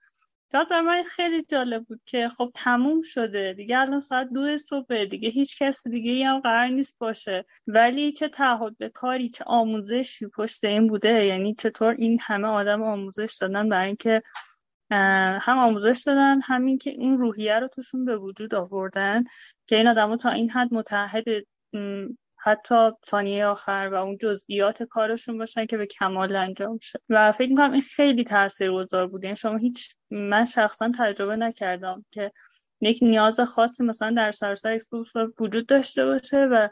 برای 0.51 0.81
من 0.81 1.03
خیلی 1.03 1.43
جالب 1.43 1.85
بود 1.85 2.01
که 2.05 2.27
خب 2.37 2.51
تموم 2.55 3.01
شده. 3.01 3.53
دیگه 3.53 3.79
الان 3.79 3.99
ساعت 3.99 4.29
دو 4.33 4.57
صبح 4.57 5.05
دیگه 5.05 5.29
هیچ 5.29 5.61
کس 5.63 5.87
دیگه 5.87 6.25
هم 6.25 6.39
قرار 6.39 6.67
نیست 6.67 6.99
باشه. 6.99 7.45
ولی 7.67 8.11
چه 8.11 8.29
تعهد 8.29 8.77
به 8.77 8.89
کاری 8.89 9.29
چه 9.29 9.43
آموزشی 9.47 10.27
پشت 10.27 10.63
این 10.63 10.87
بوده. 10.87 11.25
یعنی 11.25 11.55
چطور 11.55 11.95
این 11.97 12.19
همه 12.21 12.47
آدم 12.47 12.83
آموزش 12.83 13.37
دادن 13.41 13.69
برای 13.69 13.87
اینکه 13.87 14.21
هم 15.41 15.57
آموزش 15.57 16.03
دادن 16.05 16.41
همین 16.41 16.77
که 16.77 16.93
اون 16.97 17.17
روحیه 17.17 17.59
رو 17.59 17.67
توشون 17.67 18.05
به 18.05 18.17
وجود 18.17 18.55
آوردن 18.55 19.23
که 19.67 19.75
این 19.75 19.87
آدم 19.87 20.15
تا 20.15 20.29
این 20.29 20.49
حد 20.49 20.73
متحد 20.73 21.25
حتی 22.43 22.89
ثانیه 23.09 23.45
آخر 23.45 23.89
و 23.93 23.95
اون 23.95 24.17
جزئیات 24.17 24.83
کارشون 24.83 25.37
باشن 25.37 25.65
که 25.65 25.77
به 25.77 25.85
کمال 25.85 26.35
انجام 26.35 26.79
شه. 26.81 26.99
و 27.09 27.31
فکر 27.31 27.49
می‌کنم 27.49 27.71
این 27.71 27.81
خیلی 27.81 28.23
تاثیرگذار 28.23 29.07
بود. 29.07 29.23
یعنی 29.23 29.35
شما 29.35 29.57
هیچ 29.57 29.95
من 30.11 30.45
شخصا 30.45 30.91
تجربه 30.99 31.35
نکردم 31.35 32.05
که 32.11 32.31
یک 32.81 32.99
نیاز 33.01 33.39
خاصی 33.39 33.83
مثلا 33.83 34.11
در 34.17 34.31
سراسر 34.31 34.71
اکسپوس 34.71 35.11
وجود 35.39 35.65
داشته 35.67 36.05
باشه 36.05 36.37
و 36.37 36.69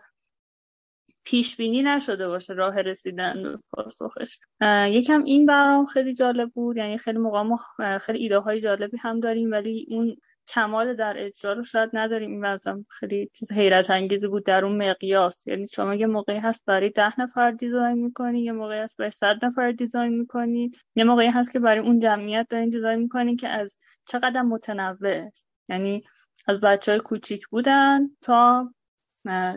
پیش 1.24 1.58
بینی 1.58 1.84
نشده 1.84 2.28
باشه 2.28 2.54
راه 2.54 2.82
رسیدن 2.82 3.44
به 3.44 3.60
پاسخش. 3.72 4.40
یکم 4.88 5.24
این 5.24 5.46
برام 5.46 5.86
خیلی 5.86 6.14
جالب 6.14 6.50
بود. 6.50 6.78
یعنی 6.78 6.98
خیلی 6.98 7.18
موقع 7.18 7.42
ما 7.42 7.60
خیلی 8.02 8.20
ایده 8.20 8.40
های 8.40 8.62
جالبی 8.62 8.98
هم 8.98 9.20
داریم 9.20 9.52
ولی 9.52 9.86
اون 9.90 10.16
کمال 10.54 10.94
در 10.94 11.14
اجرا 11.18 11.54
رو 11.54 11.64
شاید 11.64 11.90
نداریم. 11.94 12.32
این 12.32 12.46
وضعم 12.46 12.86
خیلی 12.90 13.30
چیز 13.34 13.52
حیرت 13.52 13.90
انگیزی 13.90 14.28
بود 14.28 14.46
در 14.46 14.66
اون 14.66 14.90
مقیاس. 14.90 15.48
یعنی 15.48 15.68
شما 15.68 15.96
یه 15.96 16.08
موقعی 16.08 16.38
هست 16.38 16.66
برای 16.66 16.90
ده 16.90 17.20
نفر 17.20 17.52
design 17.52 17.98
می‌کنی 17.98 18.44
یه 18.44 18.52
موقعی 18.52 18.80
هست 18.80 18.98
برای 18.98 19.12
صد 19.12 19.46
نفر 19.46 19.72
design 19.72 20.20
می‌کنی. 20.20 20.72
یه 20.96 21.04
موقعی 21.04 21.28
هست 21.28 21.52
که 21.52 21.60
برای 21.60 21.80
اون 21.80 22.00
جمعیت 22.00 22.48
دارین 22.50 22.70
design 22.70 23.00
می‌کنی 23.00 23.36
که 23.36 23.50
از 23.50 23.78
چقدر 24.06 24.42
متنوع. 24.42 25.30
یعنی 25.70 26.04
از 26.48 26.60
بچه 26.60 26.92
های 26.92 27.00
کوچیک 27.00 27.48
بودن 27.48 28.10
تا 28.22 28.74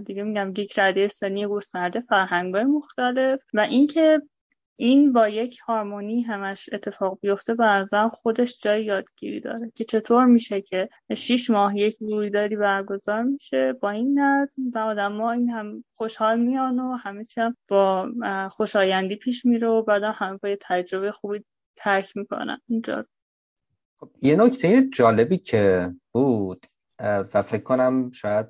دیگه 0.04 0.22
میگم 0.22 0.52
گیک 0.52 0.78
ردی 0.78 1.08
سنی 1.08 1.46
گسترده 1.46 2.00
فرهنگ 2.00 2.54
های 2.54 2.64
مختلف. 2.64 3.40
و 3.54 3.60
اینکه 3.60 4.22
این 4.82 5.12
با 5.12 5.28
یک 5.28 5.58
هارمونی 5.58 6.22
همش 6.22 6.70
اتفاق 6.72 7.18
بیفته 7.20 7.54
برزن 7.54 8.08
خودش 8.08 8.58
جای 8.62 8.84
یادگیری 8.84 9.40
داره 9.40 9.72
که 9.74 9.84
چطور 9.84 10.24
میشه 10.24 10.60
که 10.60 10.88
شیش 11.16 11.50
ماه 11.50 11.78
یک 11.78 11.96
رویدادی 12.00 12.56
برگزار 12.56 13.22
میشه 13.22 13.72
با 13.72 13.90
این 13.90 14.18
نظم 14.18 14.62
و 14.74 14.78
آدم 14.78 15.20
ها 15.20 15.32
این 15.32 15.50
هم 15.50 15.84
خوشحال 15.92 16.40
میان 16.40 16.78
و 16.78 16.92
همه 16.92 17.24
چیم 17.24 17.56
با 17.68 18.08
خوشایندی 18.50 19.16
پیش 19.16 19.44
میره 19.44 19.68
و 19.68 19.82
بعد 19.82 20.02
هم 20.02 20.38
با 20.42 20.56
تجربه 20.60 21.12
خوبی 21.12 21.44
ترک 21.76 22.16
می‌کنن. 22.16 22.58
اینجا. 22.68 23.06
خب 24.00 24.10
یه 24.22 24.36
نکته 24.36 24.88
جالبی 24.88 25.38
که 25.38 25.94
بود 26.12 26.66
و 27.00 27.42
فکر 27.42 27.62
کنم 27.62 28.10
شاید 28.10 28.46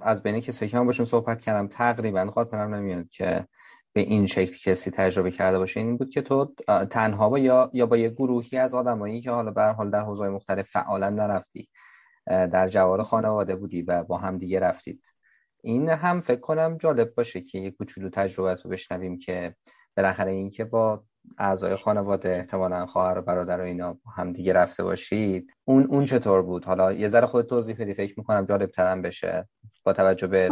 از 0.00 0.22
بین 0.22 0.40
کسایی 0.40 0.70
که 0.70 0.78
من 0.78 0.86
باشون 0.86 1.06
صحبت 1.06 1.42
کردم 1.42 1.68
تقریبا 1.68 2.30
خاطرم 2.30 2.74
نمیاد 2.74 3.08
که 3.08 3.46
به 3.92 4.00
این 4.00 4.26
شکل 4.26 4.56
کسی 4.64 4.90
تجربه 4.90 5.30
کرده 5.30 5.58
باشه 5.58 5.80
این 5.80 5.96
بود 5.96 6.10
که 6.10 6.22
تو 6.22 6.54
تنها 6.90 7.28
با 7.28 7.38
یا, 7.38 7.70
یا 7.72 7.86
با 7.86 7.96
یه 7.96 8.08
گروهی 8.08 8.58
از 8.58 8.74
آدمایی 8.74 9.20
که 9.20 9.30
حالا 9.30 9.50
به 9.50 9.62
حال 9.62 9.90
در 9.90 10.00
حوزه‌های 10.00 10.32
مختلف 10.32 10.70
فعالا 10.70 11.10
نرفتی 11.10 11.68
در 12.26 12.68
جوار 12.68 13.02
خانواده 13.02 13.56
بودی 13.56 13.82
و 13.82 14.04
با 14.04 14.18
هم 14.18 14.38
دیگه 14.38 14.60
رفتید. 14.60 15.06
این 15.62 15.88
هم 15.88 16.20
فکر 16.20 16.40
کنم 16.40 16.78
جالب 16.80 17.14
باشه 17.14 17.40
که 17.40 17.58
یه 17.58 17.70
کوچولو 17.70 18.08
تجربه 18.10 18.54
رو 18.54 18.70
بشنویم 18.70 19.18
که 19.18 19.56
بالاخره 19.96 20.32
این 20.32 20.50
که 20.50 20.64
با 20.64 21.04
اعضای 21.38 21.76
خانواده 21.76 22.30
احتمالا 22.30 22.86
خواهر 22.86 23.18
و 23.18 23.22
برادر 23.22 23.60
و 23.60 23.64
اینا 23.64 23.92
با 23.92 24.10
هم 24.10 24.32
دیگه 24.32 24.52
رفته 24.52 24.82
باشید 24.84 25.52
اون 25.64 25.86
اون 25.86 26.04
چطور 26.04 26.42
بود؟ 26.42 26.64
حالا 26.64 26.92
یه 26.92 27.08
ذره 27.08 27.26
خود 27.26 27.46
توضیح 27.46 27.76
بدی 27.78 27.94
فکر 27.94 28.14
می‌کنم 28.16 28.44
جالب 28.44 28.70
ترم 28.70 29.02
بشه 29.02 29.48
با 29.84 29.92
توجه 29.92 30.26
به 30.26 30.50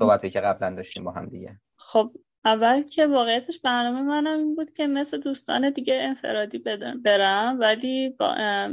صحبتی 0.00 0.30
که 0.30 0.40
قبلا 0.40 0.74
داشتیم 0.74 1.04
با 1.04 1.10
هم 1.10 1.26
دیگه. 1.26 1.60
خب 1.76 2.12
اول 2.44 2.82
که 2.82 3.06
واقعیتش 3.06 3.58
برنامه 3.58 4.02
منم 4.02 4.38
این 4.38 4.54
بود 4.54 4.72
که 4.72 4.86
مثل 4.86 5.20
دوستان 5.20 5.70
دیگه 5.70 5.94
انفرادی 6.02 6.58
برم 7.04 7.60
ولی 7.60 8.10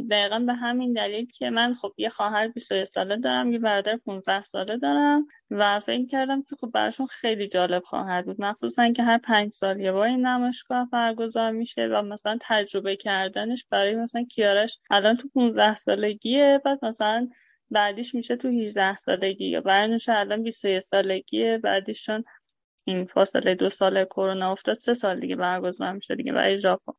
دقیقا 0.10 0.40
به 0.40 0.54
همین 0.54 0.94
دلیل 0.94 1.26
که 1.26 1.50
من 1.50 1.74
خب 1.74 1.94
یه 1.98 2.10
خواهر 2.10 2.48
21 2.48 2.86
ساله 2.86 3.18
دارم 3.18 3.52
یه 3.52 3.60
برادر 3.60 3.98
15 3.98 4.42
ساله 4.42 4.78
دارم 4.78 5.28
و 5.52 5.80
فکر 5.80 6.06
کردم 6.06 6.42
که 6.42 6.56
خب 6.56 6.72
براشون 6.72 7.06
خیلی 7.06 7.48
جالب 7.48 7.84
خواهد 7.84 8.26
بود. 8.26 8.42
مخصوصا 8.42 8.92
که 8.92 9.04
هر 9.04 9.18
پنج 9.18 9.54
سال 9.54 9.80
یه 9.80 9.92
بار 9.92 10.08
این 10.08 10.26
نمایشگاه 10.26 10.90
برگزار 10.92 11.52
میشه 11.52 11.88
و 11.88 12.02
مثلا 12.02 12.38
تجربه 12.42 12.96
کردنش 12.96 13.66
برای 13.70 13.96
مثلا 13.96 14.24
کیارش 14.24 14.80
الان 14.90 15.16
تو 15.16 15.30
15 15.30 15.76
سالگیه 15.76 16.62
بعد 16.66 16.86
مثلا 16.86 17.30
بعدیش 17.72 18.16
میشه 18.16 18.36
تو 18.36 18.48
18 18.48 18.96
سالگی 18.96 19.46
یا 19.46 19.62
برای 19.62 20.00
الان 20.08 20.44
21 20.44 20.80
سالگیه 20.80 21.58
بعدیشون 21.58 22.24
این 22.88 23.06
فاصله 23.06 23.56
دو 23.56 23.70
سال 23.70 24.04
کرونا 24.06 24.52
افتاد 24.52 24.76
سه 24.76 24.94
سال 24.94 25.20
دیگه 25.20 25.36
برگزار 25.36 25.92
میشه 25.92 26.16
دیگه 26.16 26.32
برای 26.34 26.58
ژاپن. 26.58 26.94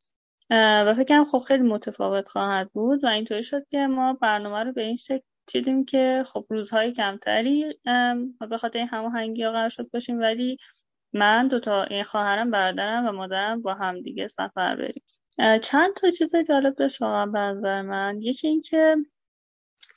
و 0.51 0.93
فکر 0.93 1.03
کنم 1.03 1.25
خب 1.25 1.37
خیلی 1.37 1.63
متفاوت 1.63 2.29
خواهد 2.29 2.69
بود 2.73 3.03
و 3.03 3.07
اینطوری 3.07 3.43
شد 3.43 3.67
که 3.67 3.77
ما 3.77 4.13
برنامه 4.13 4.63
رو 4.63 4.73
به 4.73 4.81
این 4.81 4.95
شکل 4.95 5.23
چیدیم 5.47 5.85
که 5.85 6.23
خب 6.25 6.45
روزهای 6.49 6.91
کمتری 6.91 7.79
به 8.49 8.57
خاطر 8.57 8.79
این 8.79 8.87
هماهنگی 8.87 9.43
قرار 9.43 9.69
شد 9.69 9.89
باشیم 9.89 10.19
ولی 10.19 10.57
من 11.13 11.47
دوتا 11.47 11.83
این 11.83 12.03
خواهرم 12.03 12.51
برادرم 12.51 13.07
و 13.07 13.11
مادرم 13.11 13.61
با 13.61 13.73
هم 13.73 14.01
دیگه 14.01 14.27
سفر 14.27 14.75
بریم. 14.75 15.03
چند 15.59 15.93
تا 15.93 16.09
چیز 16.09 16.35
جالب 16.35 16.75
داشت 16.75 17.01
واقعا 17.01 17.25
به 17.25 17.39
نظر 17.39 17.81
من. 17.81 18.21
یکی 18.21 18.47
اینکه 18.47 18.95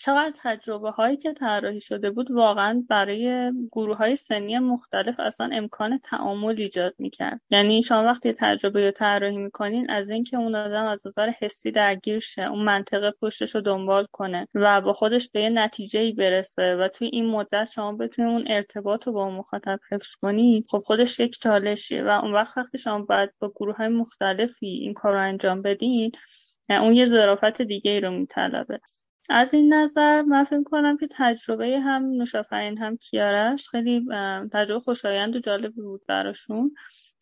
چقدر 0.05 0.33
تجربه 0.43 0.91
هایی 0.91 1.17
که 1.17 1.33
طراحی 1.33 1.81
شده 1.81 2.11
بود 2.11 2.31
واقعا 2.31 2.85
برای 2.89 3.53
گروه 3.73 3.97
های 3.97 4.17
سنی 4.17 4.59
مختلف 4.59 5.21
اصلا 5.21 5.51
امکان 5.53 5.99
تعامل 5.99 6.55
ایجاد 6.59 6.95
می‌کرد. 6.99 7.41
یعنی 7.51 7.83
شما 7.83 8.05
وقتی 8.05 8.33
تجربه 8.33 8.85
رو 8.85 8.91
طراحی 8.91 9.37
می‌کنین 9.37 9.91
از 9.91 10.11
اینکه 10.11 10.37
اون 10.37 10.55
آدم 10.55 10.85
از 10.85 11.07
نظر 11.07 11.31
حسی 11.31 11.71
درگیر 11.71 12.21
شه 12.21 12.43
اون 12.43 12.65
منطقه 12.65 13.11
پشتش 13.11 13.55
رو 13.55 13.61
دنبال 13.61 14.07
کنه 14.13 14.49
و 14.55 14.81
با 14.81 14.93
خودش 14.93 15.29
به 15.29 15.43
یه 15.43 15.51
نتیجه 15.51 16.01
ای 16.01 16.13
برسه 16.13 16.77
و 16.77 16.89
توی 16.89 17.09
این 17.13 17.27
مدت 17.27 17.69
شما 17.75 17.93
بتونید 17.93 18.31
اون 18.31 18.45
ارتباط 18.47 19.07
رو 19.07 19.13
با 19.13 19.31
مخاطب 19.31 19.81
حفظ 19.91 20.15
کنید 20.23 20.67
خب 20.71 20.79
خودش 20.79 21.21
یک 21.21 21.39
چالشیه 21.41 22.05
و 22.05 22.09
اون 22.09 22.33
وقت 22.33 22.59
وقتی 22.59 22.79
شما 22.79 23.03
باید 23.03 23.31
با 23.39 23.53
گروه 23.57 23.77
های 23.77 23.89
مختلفی 23.89 24.67
این 24.67 24.95
کار 24.95 25.13
رو 25.13 25.21
انجام 25.21 25.63
بدین 25.63 26.13
اون 26.71 26.93
یه 26.93 27.05
ظرافت 27.05 27.63
دیگه 27.63 27.91
ای 27.91 28.01
رو 28.01 28.11
میطلبه. 28.11 28.81
از 29.31 29.55
این 29.55 29.75
نظر 29.75 30.23
من 30.23 30.45
فکر 30.45 30.63
کنم 30.63 30.97
که 30.97 31.09
تجربه 31.11 31.81
هم 31.81 32.05
نوشافرین 32.05 32.79
هم 32.79 32.97
کیارش 32.97 33.69
خیلی 33.69 34.07
تجربه 34.53 34.81
خوشایند 34.81 35.37
و 35.37 35.41
جالبی 35.41 35.83
بود 35.83 36.03
براشون. 36.09 36.75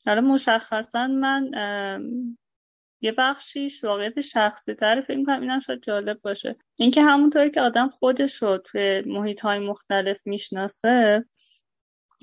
حالا 0.07 0.21
مشخصا 0.21 1.07
من 1.07 1.51
یه 3.01 3.13
بخشیش 3.19 3.85
واقعیت 3.85 4.21
شخصی 4.21 4.75
تر 4.75 5.01
فکر 5.01 5.25
کنم 5.25 5.41
اینم 5.41 5.61
شاید 5.61 5.83
جالب 5.83 6.21
باشه. 6.23 6.57
اینکه 6.79 7.03
همونطوری 7.03 7.51
که 7.51 7.61
آدم 7.61 7.89
خودش 7.89 8.43
رو 8.43 8.59
توی 8.59 9.03
محیط 9.07 9.41
های 9.41 9.59
مختلف 9.59 10.27
می‌شناسه 10.27 11.25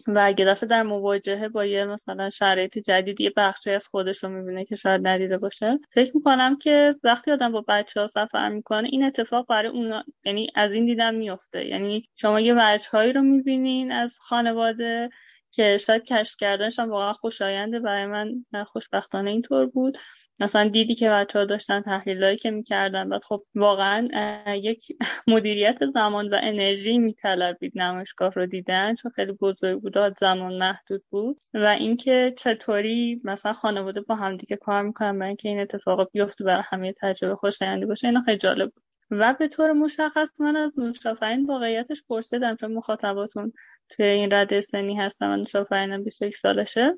و 0.08 0.20
اگه 0.26 0.46
دفعه 0.46 0.70
در 0.70 0.84
مواجهه 0.84 1.50
با 1.50 1.66
یه 1.66 1.86
مثلا 1.86 2.30
شرایط 2.30 2.78
جدید 2.78 3.22
یه 3.22 3.34
بخشی 3.38 3.72
از 3.72 3.88
خودش 3.88 4.24
رو 4.24 4.30
می‌بینه 4.30 4.66
که 4.66 4.76
شاید 4.76 5.08
ندیده 5.08 5.38
باشه 5.38 5.80
فکر 5.94 6.12
می‌کنم 6.16 6.58
که 6.58 6.96
وقتی 7.04 7.32
آدم 7.32 7.52
با 7.52 7.66
بچه 7.68 8.02
ها 8.02 8.08
سفر 8.08 8.50
می‌کنه 8.50 8.90
این 8.92 9.04
اتفاق 9.04 9.46
برای 9.48 9.72
اون 9.72 10.04
یعنی 10.26 10.48
از 10.56 10.74
این 10.74 10.86
دیدم 10.86 11.16
میفته 11.16 11.66
یعنی 11.66 12.10
شما 12.16 12.40
یه 12.40 12.54
وجه 12.58 12.90
هایی 12.92 13.14
رو 13.14 13.22
می‌بینین 13.22 13.92
از 13.92 14.18
خانواده 14.20 15.10
که 15.52 15.78
شاید 15.78 16.04
کشف 16.04 16.36
کردنش 16.40 16.80
هم 16.80 16.90
واقعا 16.90 17.14
خوشاینده 17.14 17.80
برای 17.80 18.06
من 18.06 18.64
خوشبختانه 18.64 19.30
اینطور 19.32 19.66
بود. 19.66 19.98
مثلا 20.40 20.68
دیدی 20.70 20.96
که 20.96 21.10
بچه 21.10 21.40
ها 21.40 21.46
داشتن 21.46 21.82
تحلیلایی 21.82 22.38
که 22.38 22.52
می‌کردن 22.52 23.10
بعد 23.10 23.24
خب 23.24 23.44
واقعا 23.56 24.08
یک 24.56 24.88
مدیریت 25.28 25.86
زمان 25.86 26.30
و 26.30 26.40
انرژی 26.44 26.98
میطلبید 26.98 27.72
نمایشگاه 27.76 28.32
رو 28.32 28.46
دیدن 28.46 28.96
چون 28.96 29.12
خیلی 29.12 29.32
بزرگ 29.32 29.82
بود 29.82 30.18
زمان 30.18 30.58
محدود 30.58 31.04
بود. 31.10 31.40
و 31.54 31.66
اینکه 31.66 32.34
چطوری 32.38 33.22
مثلا 33.24 33.54
خانواده 33.54 34.02
با 34.02 34.16
همدیگه 34.16 34.56
کار 34.56 34.82
می‌کنن 34.82 35.20
برای 35.20 35.28
اینکه 35.28 35.50
این 35.50 35.60
اتفاق 35.60 36.10
بیفته 36.12 36.44
برای 36.44 36.64
همه 36.66 36.94
تجربه 36.94 37.36
خوشایندی 37.36 37.86
باشه 37.86 38.08
اینا 38.08 38.22
خیلی 38.22 38.38
جالب 38.38 38.72
بود. 38.72 38.84
و 39.12 39.36
به 39.40 39.48
طور 39.48 39.72
مشخص 39.72 40.32
من 40.40 40.56
از 40.56 40.80
نوشافرین 40.80 41.46
واقعیتش 41.46 42.04
پرسیدم 42.10 42.56
چون 42.56 42.74
مخاطباتون 42.74 43.54
توی 43.90 44.06
این 44.06 44.34
رده 44.34 44.62
سنی 44.62 44.98
هستم 44.98 45.30
و 45.32 45.36
نوشافرینم 45.36 46.04
21 46.04 46.36
سالشه. 46.36 46.98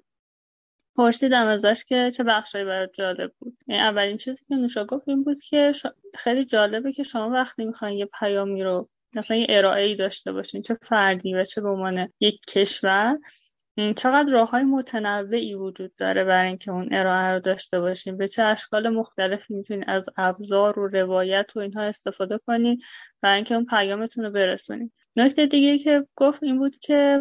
پرسیدم 0.95 1.47
ازش 1.47 1.83
که 1.87 2.11
چه 2.15 2.23
بخشایی 2.23 2.65
برات 2.65 2.93
جالب 2.93 3.31
بود. 3.39 3.57
یعنی 3.67 3.81
اولین 3.81 4.17
چیزی 4.17 4.39
که 4.49 4.55
نوشا 4.55 4.85
گفت 4.85 5.09
این 5.09 5.23
بود 5.23 5.39
که 5.39 5.71
خیلی 6.15 6.45
جالبه 6.45 6.91
که 6.91 7.03
شما 7.03 7.29
وقتی 7.29 7.65
می‌خواین 7.65 7.97
یه 7.97 8.05
پیامی 8.19 8.63
رو 8.63 8.89
مثلا 9.15 9.37
یه 9.37 9.45
ارائه 9.49 9.85
ای 9.85 9.95
داشته 9.95 10.31
باشین 10.31 10.61
چه 10.61 10.73
فردی 10.73 11.33
و 11.33 11.43
چه 11.43 11.61
به 11.61 11.69
عنوان 11.69 12.09
یک 12.19 12.41
کشور 12.47 13.17
چقدر 13.97 14.31
راه 14.31 14.49
های 14.49 14.63
متنوعی 14.63 15.53
وجود 15.53 15.95
داره 15.95 16.23
برای 16.23 16.47
اینکه 16.47 16.71
اون 16.71 16.89
ارائه 16.91 17.31
رو 17.31 17.39
داشته 17.39 17.79
باشین؟ 17.79 18.17
به 18.17 18.27
چه 18.27 18.43
اشکال 18.43 18.89
مختلفی 18.89 19.53
می‌تونین 19.53 19.83
از 19.87 20.09
ابزار 20.17 20.79
و 20.79 20.87
روایت 20.87 21.51
و 21.55 21.59
اینها 21.59 21.81
استفاده 21.81 22.37
کنین 22.37 22.81
برای 23.21 23.35
اینکه 23.35 23.55
اون 23.55 23.65
پیامتون 23.65 24.23
رو 24.25 24.31
برسونین؟ 24.31 24.91
نکته 25.15 25.45
دیگه 25.45 25.77
که 25.77 26.07
گفت 26.15 26.43
این 26.43 26.57
بود 26.57 26.75
که 26.75 27.19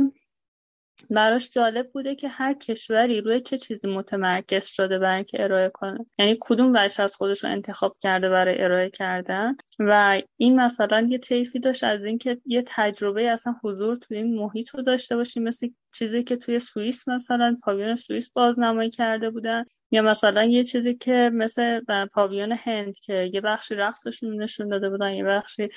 براش 1.11 1.51
جالب 1.51 1.91
بوده 1.91 2.15
که 2.15 2.29
هر 2.29 2.55
کشوری 2.55 3.21
روی 3.21 3.41
چه 3.41 3.59
چیزی 3.59 3.89
متمرکز 3.89 4.65
شده 4.65 4.99
برای 4.99 5.15
اینکه 5.15 5.45
ارائه 5.45 5.69
کنه. 5.69 6.07
یعنی 6.19 6.37
کدوم 6.41 6.73
وجه 6.75 7.03
از 7.03 7.15
خودش 7.15 7.45
رو 7.45 7.51
انتخاب 7.51 7.93
کرده 8.01 8.29
برای 8.29 8.63
ارائه 8.63 8.91
کردن؟ 8.91 9.57
و 9.79 10.23
این 10.37 10.61
مثلا 10.61 11.07
یه 11.11 11.19
تیسی 11.19 11.61
داشت 11.61 11.85
از 11.85 12.05
اینکه 12.05 12.39
یه 12.47 12.65
تجربه 12.67 13.31
اصلا 13.31 13.55
حضور 13.65 13.97
توی 13.97 14.17
این 14.17 14.35
محیط 14.35 14.71
رو 14.71 14.83
داشته 14.83 15.17
باشیم. 15.17 15.43
مثل 15.43 15.69
چیزی 15.95 16.23
که 16.23 16.37
توی 16.37 16.59
سوئیس 16.59 17.09
مثلا 17.09 17.57
پاویون 17.63 17.97
سوئیس 17.97 18.33
بازنمایی 18.33 18.91
کرده 18.91 19.31
بودن. 19.31 19.65
یا 19.91 20.03
مثلا 20.03 20.45
یه 20.45 20.65
چیزی 20.65 20.95
که 20.95 21.31
مثل 21.33 21.81
پاویون 22.13 22.53
هند 22.53 22.95
که 23.03 23.31
یه 23.33 23.41
بخشی 23.41 23.75
رقصشون 23.75 24.43
نشون 24.43 24.69
داده 24.69 24.91
بودن 24.91 25.13
یه 25.13 25.25
بخشی 25.25 25.69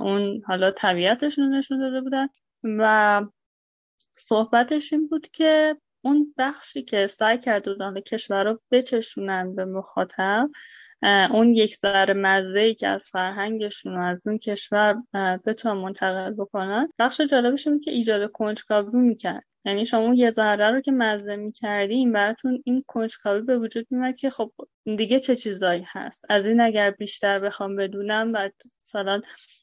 اون 0.00 0.42
حالا 0.46 0.70
طبیعتشون 0.70 1.54
نشون 1.54 1.78
داده 1.78 2.00
بودن. 2.00 2.28
و 2.64 3.22
صحبتش 4.18 4.92
این 4.92 5.08
بود 5.08 5.28
که 5.28 5.76
اون 6.04 6.34
بخشی 6.38 6.82
که 6.82 7.06
سعی 7.06 7.38
کرده 7.38 7.72
بودن 7.72 8.00
کشور 8.00 8.44
رو 8.44 8.60
بچشونن 8.70 9.54
به 9.54 9.64
مخاطب 9.64 10.50
اون 11.30 11.54
یک 11.54 11.76
ذره 11.76 12.14
مزه 12.14 12.60
ای 12.60 12.74
که 12.74 12.88
از 12.88 13.04
فرهنگشون 13.04 13.96
و 13.96 14.00
از 14.00 14.26
اون 14.26 14.38
کشور 14.38 15.02
بتونن 15.46 15.74
منتقل 15.74 16.30
بکنن 16.30 16.88
بخش 16.98 17.20
جالبش 17.20 17.66
این 17.66 17.80
که 17.80 17.90
ایجاد 17.90 18.32
کنجکاوی 18.32 18.98
می‌کرد. 19.00 19.44
یعنی 19.64 19.84
شما 19.84 20.14
یه 20.14 20.30
ذره 20.30 20.70
رو 20.70 20.80
که 20.80 20.92
مزه 20.92 21.36
می‌کردین 21.36 22.12
براتون 22.12 22.62
این 22.64 22.84
کنجکاوی 22.86 23.42
به 23.42 23.58
وجود 23.58 23.86
میاد 23.90 24.14
که 24.14 24.30
خب 24.30 24.52
دیگه 24.94 25.20
چه 25.20 25.36
چیزایی 25.36 25.84
هست؟ 25.86 26.24
از 26.28 26.46
این 26.46 26.60
اگر 26.60 26.90
بیشتر 26.90 27.38
بخوام 27.38 27.76
بدونم 27.76 28.32
و 28.34 28.48
مثلا 28.84 29.20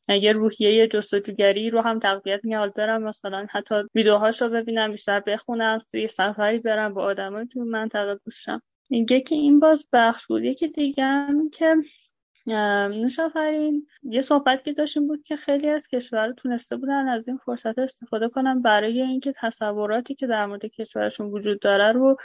یه 0.09 0.31
روحیه 0.31 0.87
جستجوگری 0.87 1.69
رو 1.69 1.81
هم 1.81 1.99
تقویت 1.99 2.39
میال 2.43 2.69
برم 2.69 3.03
مثلا 3.03 3.47
حتی 3.49 3.75
ویدیوهاش 3.95 4.41
رو 4.41 4.49
ببینم 4.49 4.91
بیشتر 4.91 5.19
بخونم 5.19 5.79
یه 5.93 6.07
سفری 6.07 6.59
برم 6.59 6.93
با 6.93 7.03
آدمای 7.03 7.47
تو 7.47 7.59
منطقه 7.59 8.19
باشم 8.25 8.61
یکی 8.89 9.35
این 9.35 9.59
باز 9.59 9.87
بخش 9.93 10.27
بود. 10.27 10.43
یکی 10.43 10.67
دیگه 10.67 11.27
که 11.53 11.75
نوشافرین 12.47 13.87
یه 14.03 14.21
صحبت 14.21 14.63
که 14.63 14.73
داشتیم 14.73 15.07
بود 15.07 15.21
که 15.21 15.35
خیلی 15.35 15.69
از 15.69 15.87
کشورها 15.87 16.33
تونسته 16.33 16.77
بودن 16.77 17.07
از 17.07 17.27
این 17.27 17.37
فرصت 17.37 17.79
استفاده 17.79 18.29
کنن 18.29 18.61
برای 18.61 19.01
اینکه 19.01 19.33
تصوراتی 19.37 20.15
که 20.15 20.27
در 20.27 20.45
مورد 20.45 20.65
کشورشون 20.65 21.31
وجود 21.31 21.59
داره 21.59 21.91
رو 21.91 22.15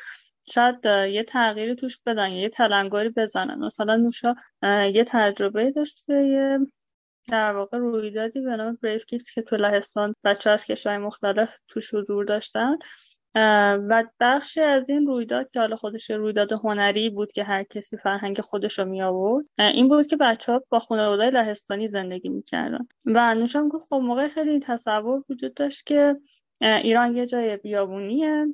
شاید 0.51 0.87
یه 0.87 1.25
تغییری 1.25 1.77
توش 1.77 1.99
بدن 2.07 2.31
یه 2.31 2.49
تلنگاری 2.49 3.09
بزنن. 3.09 3.59
مثلا 3.59 3.97
نوشا 3.97 4.35
یه 4.95 5.05
تجربه 5.05 5.71
داشته 5.71 6.15
یه 6.27 6.59
در 7.29 7.53
واقع 7.53 7.79
رویدادی 7.79 8.41
به 8.41 8.57
نام 8.57 8.79
بریف 8.83 9.05
که 9.07 9.43
تو 9.43 9.57
لهستان 9.57 10.15
بچه 10.25 10.51
از 10.51 10.65
کشورهای 10.65 11.05
مختلف 11.05 11.61
توش 11.69 11.95
حضور 11.95 12.25
داشتن. 12.25 12.77
و 13.89 14.05
بخشی 14.21 14.61
از 14.61 14.91
این 14.91 15.07
رویداد 15.07 15.51
که 15.51 15.61
حالا 15.61 15.77
خودش 15.77 16.11
رویداد 16.11 16.53
هنری 16.53 17.11
بود 17.11 17.33
که 17.33 17.45
هر 17.45 17.63
کسی 17.63 17.97
فرهنگ 17.97 18.41
خودش 18.41 18.79
رو 18.79 18.85
می 18.85 19.03
آورد 19.03 19.47
این 19.59 19.89
بود 19.89 20.07
که 20.07 20.17
بچه 20.17 20.53
ها 20.53 20.63
با 20.71 20.79
خانواده 20.79 21.31
لهستانی 21.31 21.89
زندگی 21.89 22.29
می‌کردن. 22.29 22.89
و 23.07 23.35
نوشم 23.35 23.69
گفت 23.69 23.89
خب 23.89 23.97
موقع 23.97 24.29
خیلی 24.29 24.61
تصور 24.61 25.23
وجود 25.31 25.55
داشت 25.55 25.87
که 25.87 26.17
ایران 26.61 27.17
یه 27.17 27.27
جای 27.27 27.57
بیابونیه. 27.57 28.47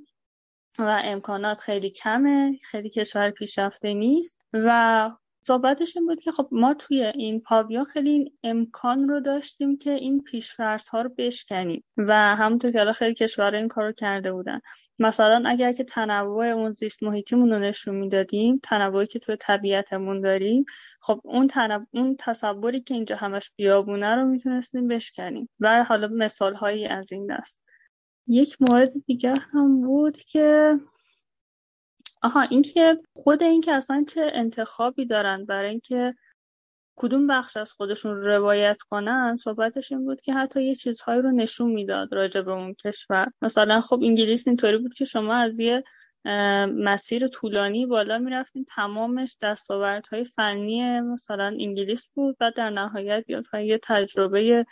و 0.79 1.01
امکانات 1.05 1.61
خیلی 1.61 1.91
کمه 1.91 2.59
خیلی 2.63 2.91
کشور 2.91 3.31
پیشرفته 3.31 3.95
نیست 3.95 4.41
و 4.53 5.11
صحبتش 5.47 5.97
این 5.97 6.07
بود 6.07 6.21
که 6.21 6.33
خب 6.33 6.49
ما 6.53 6.75
توی 6.75 7.03
این 7.03 7.41
پاویون 7.41 7.85
خیلی 7.85 8.11
این 8.11 8.31
امکان 8.43 9.09
رو 9.09 9.21
داشتیم 9.21 9.79
که 9.79 9.91
این 9.91 10.23
پیشفرض 10.23 10.89
ها 10.89 11.03
رو 11.03 11.11
بشکنیم 11.19 11.85
و 11.97 12.37
همونطور 12.37 12.73
که 12.73 12.93
خیلی 12.93 13.15
کشورها 13.15 13.59
این 13.59 13.69
کار 13.69 13.87
رو 13.87 13.93
کرده 13.93 14.33
بودن. 14.33 14.61
مثلا 14.99 15.43
اگر 15.47 15.73
که 15.73 15.85
تنوع 15.85 16.47
اون 16.47 16.71
زیست 16.71 17.03
محیطیمون 17.03 17.51
رو 17.53 17.59
نشون 17.59 17.95
می‌دادیم 17.95 18.61
تنوعی 18.63 19.07
که 19.07 19.19
توی 19.19 19.37
طبیعتمون 19.41 20.21
داریم 20.21 20.65
خب 21.01 21.21
اون, 21.25 21.49
اون 21.91 22.17
تصوری 22.19 22.81
که 22.81 22.95
اینجا 22.95 23.17
همش 23.17 23.51
بیابونه 23.57 24.15
رو 24.17 24.25
می‌تونستیم 24.25 24.89
بشکنیم. 24.89 25.49
و 25.61 25.85
حالا 25.85 26.09
مثال 26.09 26.55
هایی 26.55 26.87
از 26.87 27.13
این 27.13 27.27
دست. 27.27 27.64
یک 28.27 28.57
مورد 28.61 28.93
دیگر 29.07 29.37
هم 29.53 29.81
بود 29.81 30.17
که 30.19 30.79
آها 32.23 32.41
اینکه 32.41 32.99
خود 33.17 33.43
اینکه 33.43 33.73
اصلا 33.73 34.05
چه 34.09 34.31
انتخابی 34.35 35.07
دارن 35.07 35.45
برای 35.45 35.71
اینکه 35.71 36.15
کدوم 36.97 37.27
بخش 37.27 37.57
از 37.57 37.73
خودشون 37.73 38.17
روایت 38.17 38.77
کنن 38.91 39.37
صحبتش 39.37 39.93
این 39.93 40.05
بود 40.05 40.21
که 40.21 40.35
حتی 40.35 40.65
یه 40.65 40.75
چیزهایی 40.75 41.23
رو 41.23 41.31
نشون 41.31 41.73
می‌داد 41.73 42.15
راجع 42.15 42.41
به 42.41 42.53
اون 42.53 42.75
کشور. 42.75 43.27
مثلا 43.43 43.81
خب 43.81 44.01
انگلیس 44.03 44.49
اینطوری 44.49 44.79
بود 44.79 44.95
که 44.95 45.05
شما 45.05 45.35
از 45.35 45.61
یه 45.61 45.85
مسیر 46.67 47.29
طولانی 47.29 47.87
بالا 47.87 48.19
می‌رفتین 48.19 48.65
تمامش 48.69 49.37
دستاوردهای 49.43 50.25
فنی 50.25 51.01
مثلا 51.01 51.47
انگلیس 51.47 52.09
بود 52.15 52.37
و 52.41 52.53
در 52.57 52.71
نهایت 52.71 53.25
یه 53.55 53.81
تجربه 53.83 54.67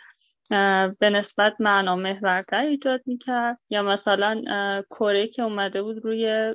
به 0.99 1.09
نسبت 1.09 1.55
معنا 1.59 1.95
محورتر 1.95 2.65
ایجاد 2.65 3.01
می‌کرد. 3.05 3.59
یا 3.69 3.83
مثلا 3.83 4.41
کره 4.89 5.27
که 5.27 5.41
اومده 5.41 5.81
بود 5.83 6.05
روی 6.05 6.53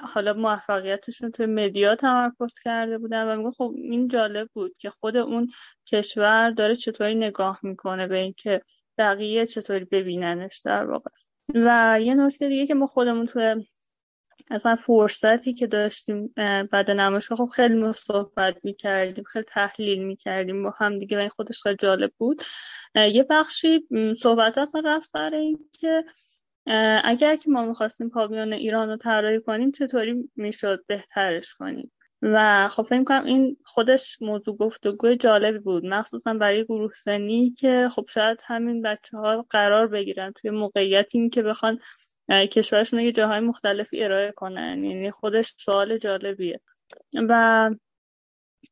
حالا 0.00 0.32
موفقیتشون 0.32 1.30
توی 1.30 1.46
مدیا 1.46 1.96
تمرکز 1.96 2.54
کرده 2.64 2.98
بودن 2.98 3.28
و 3.28 3.36
میگه 3.36 3.50
خب 3.50 3.74
این 3.76 4.08
جالب 4.08 4.48
بود 4.52 4.76
که 4.78 4.90
خود 4.90 5.16
اون 5.16 5.50
کشور 5.86 6.50
داره 6.50 6.74
چطوری 6.74 7.14
نگاه 7.14 7.60
می‌کنه 7.62 8.06
به 8.06 8.18
اینکه 8.18 8.62
بقیه 8.98 9.46
چطوری 9.46 9.84
ببیننش 9.84 10.60
در 10.64 10.84
واقع. 10.84 11.10
و 11.54 11.98
یه 12.02 12.14
نکته 12.14 12.48
دیگه 12.48 12.66
که 12.66 12.74
ما 12.74 12.86
خودمون 12.86 13.26
توی 13.26 13.66
اصلا 14.50 14.76
فرصتی 14.76 15.54
که 15.54 15.66
داشتیم 15.66 16.32
بعد 16.70 16.90
نمایشگاه 16.90 17.38
خب 17.38 17.48
خیلی 17.54 17.92
صحبت 17.92 18.56
می‌کردیم 18.64 19.24
خیلی 19.24 19.44
تحلیل 19.44 20.04
می‌کردیم 20.04 20.62
با 20.62 20.74
هم 20.78 20.98
دیگه 20.98 21.16
و 21.16 21.20
این 21.20 21.28
خودش 21.28 21.62
خیلی 21.62 21.76
جالب 21.76 22.12
بود. 22.18 22.42
یه 22.94 23.26
بخشی 23.30 23.80
صحبت 24.22 24.58
اصلا 24.58 24.82
رفت 24.84 25.08
سر 25.10 25.34
این 25.34 25.58
که 25.72 26.04
اگر 27.04 27.36
که 27.36 27.50
ما 27.50 27.64
می‌خواستیم 27.64 28.08
پاویون 28.08 28.52
ایران 28.52 28.88
رو 28.88 28.96
طراحی 28.96 29.40
کنیم 29.40 29.72
چطوری 29.72 30.30
می‌شد 30.36 30.84
بهترش 30.86 31.54
کنیم؟ 31.54 31.92
و 32.22 32.68
خب 32.68 32.82
فکر 32.82 33.04
کنم 33.04 33.24
این 33.24 33.56
خودش 33.64 34.22
موضوع 34.22 34.56
گفتگو 34.56 35.14
جالبی 35.14 35.58
بود. 35.58 35.86
مخصوصا 35.86 36.34
برای 36.34 36.64
گروه 36.64 36.92
سنی 36.94 37.54
که 37.58 37.88
خب 37.90 38.06
شاید 38.08 38.42
همین 38.44 38.82
بچه 38.82 39.16
ها 39.16 39.46
قرار 39.50 39.86
بگیرن 39.86 40.32
توی 40.32 40.50
موقعیتی 40.50 41.28
که 41.28 41.42
بخوان 41.42 41.78
کشورشون 42.30 43.00
یه 43.00 43.12
جاهای 43.12 43.40
مختلفی 43.40 44.04
ارائه 44.04 44.32
کنن. 44.32 44.84
یعنی 44.84 45.10
خودش 45.10 45.54
سوال 45.58 45.98
جالبیه. 45.98 46.60
و 47.28 47.70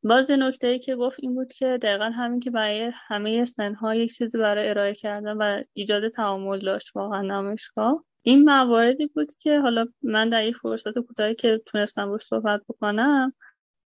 باز 0.03 0.31
نکته 0.31 0.67
ای 0.67 0.79
که 0.79 0.95
گفت 0.95 1.19
این 1.21 1.35
بود 1.35 1.53
که 1.53 1.79
دقیقا 1.81 2.05
همین 2.05 2.39
که 2.39 2.51
برای 2.51 2.91
همه 2.93 3.45
سنها 3.45 3.95
یک 3.95 4.13
چیزی 4.13 4.37
برای 4.37 4.69
ارائه 4.69 4.93
کردن 4.93 5.37
و 5.37 5.61
ایجاد 5.73 6.09
تعامل 6.09 6.59
داشت 6.59 6.95
واقعا 6.95 7.21
نمایشگاه. 7.21 8.03
این 8.21 8.43
مواردی 8.43 9.07
بود 9.07 9.33
که 9.39 9.59
حالا 9.59 9.87
من 10.01 10.29
در 10.29 10.45
یک 10.45 10.55
فرصت 10.55 10.99
کوتاهی 10.99 11.35
که 11.35 11.61
تونستم 11.65 12.09
روش 12.09 12.25
صحبت 12.25 12.61
بکنم 12.69 13.33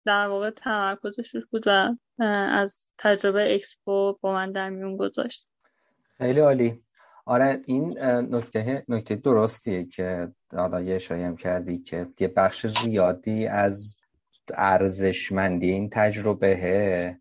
در 0.05 0.27
واقع 0.27 0.49
تمرکزش 0.49 1.35
روش 1.35 1.45
بود 1.45 1.63
و 1.67 1.95
از 2.51 2.93
تجربه 2.99 3.55
اکسپو 3.55 4.17
با 4.21 4.33
من 4.33 4.51
در 4.51 4.69
میون 4.69 4.97
گذاشت. 4.97 5.47
خیلی 6.17 6.39
عالی. 6.39 6.81
آره 7.25 7.61
این 7.65 7.99
نکته 8.35 8.85
نکته 8.87 9.15
درستیه 9.15 9.85
که 9.85 10.31
حالا 10.51 10.81
یه 10.81 10.99
شایم 10.99 11.35
کردی 11.35 11.79
که 11.79 12.07
یه 12.19 12.27
بخش 12.27 12.67
زیادی 12.67 13.47
از 13.47 13.97
ارزشمندی 14.55 15.71
این 15.71 15.89
تجربه. 15.89 17.19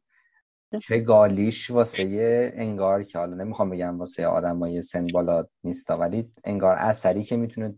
چه 0.83 0.99
گالیش 0.99 1.71
واسه 1.71 2.53
انگار 2.55 3.03
که 3.03 3.19
حالا 3.19 3.37
نمی‌خوام 3.37 3.71
بگم 3.71 3.99
واسه 3.99 4.27
آدمای 4.27 4.83
سن 4.83 5.07
بالا 5.07 5.45
نیستا 5.65 5.99
ولی 5.99 6.33
انگار 6.45 6.77
اثری 6.77 7.23
که 7.23 7.37
می‌تونه 7.37 7.75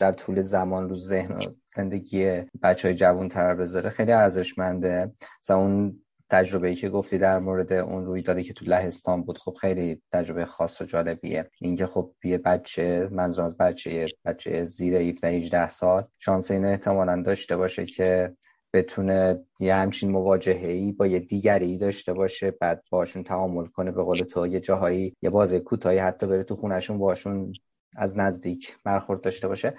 در 0.00 0.12
طول 0.12 0.40
زمان 0.40 0.88
رو 0.88 0.96
ذهن 0.96 1.36
و 1.36 1.54
زندگی 1.66 2.42
بچه 2.62 2.88
های 2.88 2.94
جوان 2.94 3.28
تر 3.28 3.54
بذاره 3.54 3.90
خیلی 3.90 4.12
ارزشمنده. 4.12 5.12
مثلا 5.42 5.56
اون 5.56 6.02
تجربه 6.30 6.68
ای 6.68 6.74
که 6.74 6.88
گفتی 6.88 7.18
در 7.18 7.38
مورد 7.38 7.72
اون 7.72 8.04
روی 8.04 8.22
داده 8.22 8.42
که 8.42 8.52
تو 8.52 8.64
لهستان 8.64 9.22
بود 9.22 9.38
خب 9.38 9.56
خیلی 9.60 10.02
تجربه 10.12 10.44
خاص 10.44 10.80
و 10.80 10.84
جالبیه. 10.84 11.50
اینکه 11.60 11.86
خب 11.86 12.12
یه 12.24 12.38
بچه 12.38 13.08
منظور 13.12 13.44
از 13.44 13.56
بچه 13.56 14.08
بچه 14.24 14.64
زیر 14.64 14.96
17 14.96 15.28
18 15.28 15.68
سال 15.68 16.08
شانس 16.18 16.50
اینو 16.50 16.68
احتمالا 16.68 17.22
داشته 17.22 17.56
باشه 17.56 17.86
که 17.86 18.36
بتونه 18.72 19.44
یه 19.60 19.74
همچین 19.74 20.10
مواجهه 20.10 20.70
ای 20.70 20.92
با 20.92 21.06
یه 21.06 21.18
دیگری 21.18 21.78
داشته 21.78 22.12
باشه 22.12 22.50
بعد 22.50 22.84
باشون 22.90 23.22
تعامل 23.22 23.66
کنه 23.66 23.90
به 23.90 24.02
قول 24.02 24.22
تو 24.22 24.46
یه 24.46 24.60
جاهایی 24.60 25.16
یه 25.22 25.60
کوتاهی 25.60 25.98
حتی 25.98 26.26
بره 26.26 26.42
تو 26.42 26.56
خونشون 26.56 26.98
باشون 26.98 27.52
از 27.96 28.18
نزدیک 28.18 28.76
برخورد 28.84 29.20
داشته 29.20 29.48
باشه. 29.48 29.74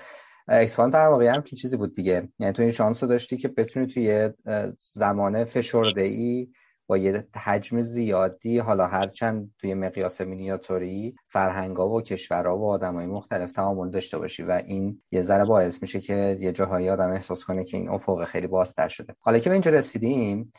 اکسپان 0.47 0.89
در 0.89 1.07
واقع 1.07 1.25
هم 1.25 1.41
چیزی 1.41 1.77
بود 1.77 1.95
دیگه. 1.95 2.29
یعنی 2.39 2.53
تو 2.53 2.61
این 2.61 2.71
شانس 2.71 3.03
رو 3.03 3.09
داشتی 3.09 3.37
که 3.37 3.47
بتونی 3.47 3.87
توی 3.87 4.03
یه 4.03 4.33
زمانه 4.79 5.43
فشرده 5.43 6.01
ای 6.01 6.47
با 6.87 6.97
یه 6.97 7.27
حجم 7.43 7.81
زیادی 7.81 8.59
حالا 8.59 8.87
هرچند 8.87 9.53
توی 9.59 9.73
مقیاس 9.73 10.21
مینیاتوری 10.21 11.15
فرهنگا 11.27 11.89
و 11.89 12.01
کشورها 12.01 12.57
و 12.57 12.69
آدمای 12.71 13.05
مختلف 13.05 13.51
تعامل 13.51 13.89
داشته 13.89 14.17
باشی 14.17 14.43
و 14.43 14.61
این 14.65 15.01
یه 15.11 15.21
ذره 15.21 15.45
باعث 15.45 15.81
میشه 15.81 15.99
که 15.99 16.37
یه 16.39 16.51
جاهایی 16.51 16.89
آدم 16.89 17.09
احساس 17.09 17.45
کنه 17.45 17.63
که 17.63 17.77
این 17.77 17.89
افق 17.89 18.23
خیلی 18.23 18.47
بازتر 18.47 18.87
شده. 18.87 19.15
حالا 19.19 19.39
که 19.39 19.49
به 19.49 19.53
اینجا 19.53 19.71
رسیدیم 19.71 20.51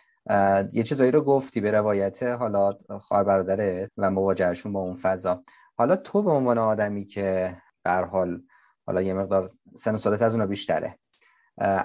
یه 0.73 0.83
چیزایی 0.83 1.11
رو 1.11 1.23
گفتی 1.23 1.61
به 1.61 1.71
روایت 1.71 2.23
حالا 2.23 2.73
خواهر 3.01 3.25
برادره 3.25 3.91
و 3.97 4.11
مواجهشون 4.11 4.73
با 4.73 4.81
اون 4.81 4.97
فضا. 4.97 5.41
حالا 5.77 5.97
تو 5.97 6.23
به 6.23 6.31
عنوان 6.31 6.59
آدمی 6.59 7.05
که 7.05 7.57
به 7.85 7.91
حال 7.91 8.43
حالا 8.87 9.03
یه 9.03 9.15
مقدار 9.15 9.51
سن 9.75 9.97
سالت 9.97 10.23
از 10.23 10.35
اونا 10.35 10.47
بیشتره 10.47 10.99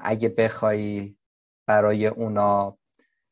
اگه 0.03 0.29
بخوای 0.29 1.15
برای 1.67 2.07
اونا 2.07 2.78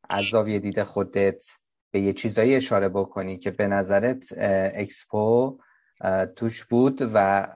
از 0.09 0.25
زاویه 0.25 0.59
دید 0.59 0.83
خودت 0.83 1.43
به 1.91 1.99
یه 1.99 2.13
چیزایی 2.13 2.55
اشاره 2.55 2.89
بکنی 2.89 3.37
که 3.37 3.51
به 3.51 3.67
نظرت 3.67 4.33
اکسپو 4.73 5.59
توش 6.35 6.65
بود 6.65 7.01
و 7.13 7.47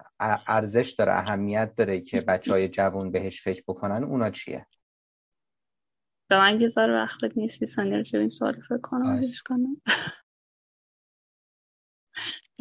ارزش 0.48 0.92
داره 0.92 1.14
اهمیت 1.14 1.76
داره 1.76 2.02
که 2.02 2.22
بچه 2.22 2.52
های 2.52 2.70
جوان 2.70 3.12
بهش 3.12 3.42
فکر 3.42 3.64
بکنن 3.68 4.04
اونا 4.04 4.30
چیه؟ 4.30 4.68
به 6.30 6.38
من 6.38 6.62
یه 6.62 6.70
وقت 6.78 7.20
نیستی 7.36 7.66
سانیل 7.66 8.04
این 8.14 8.30
سوال 8.30 8.54
فکر 8.54 8.78
کنم. 8.78 9.22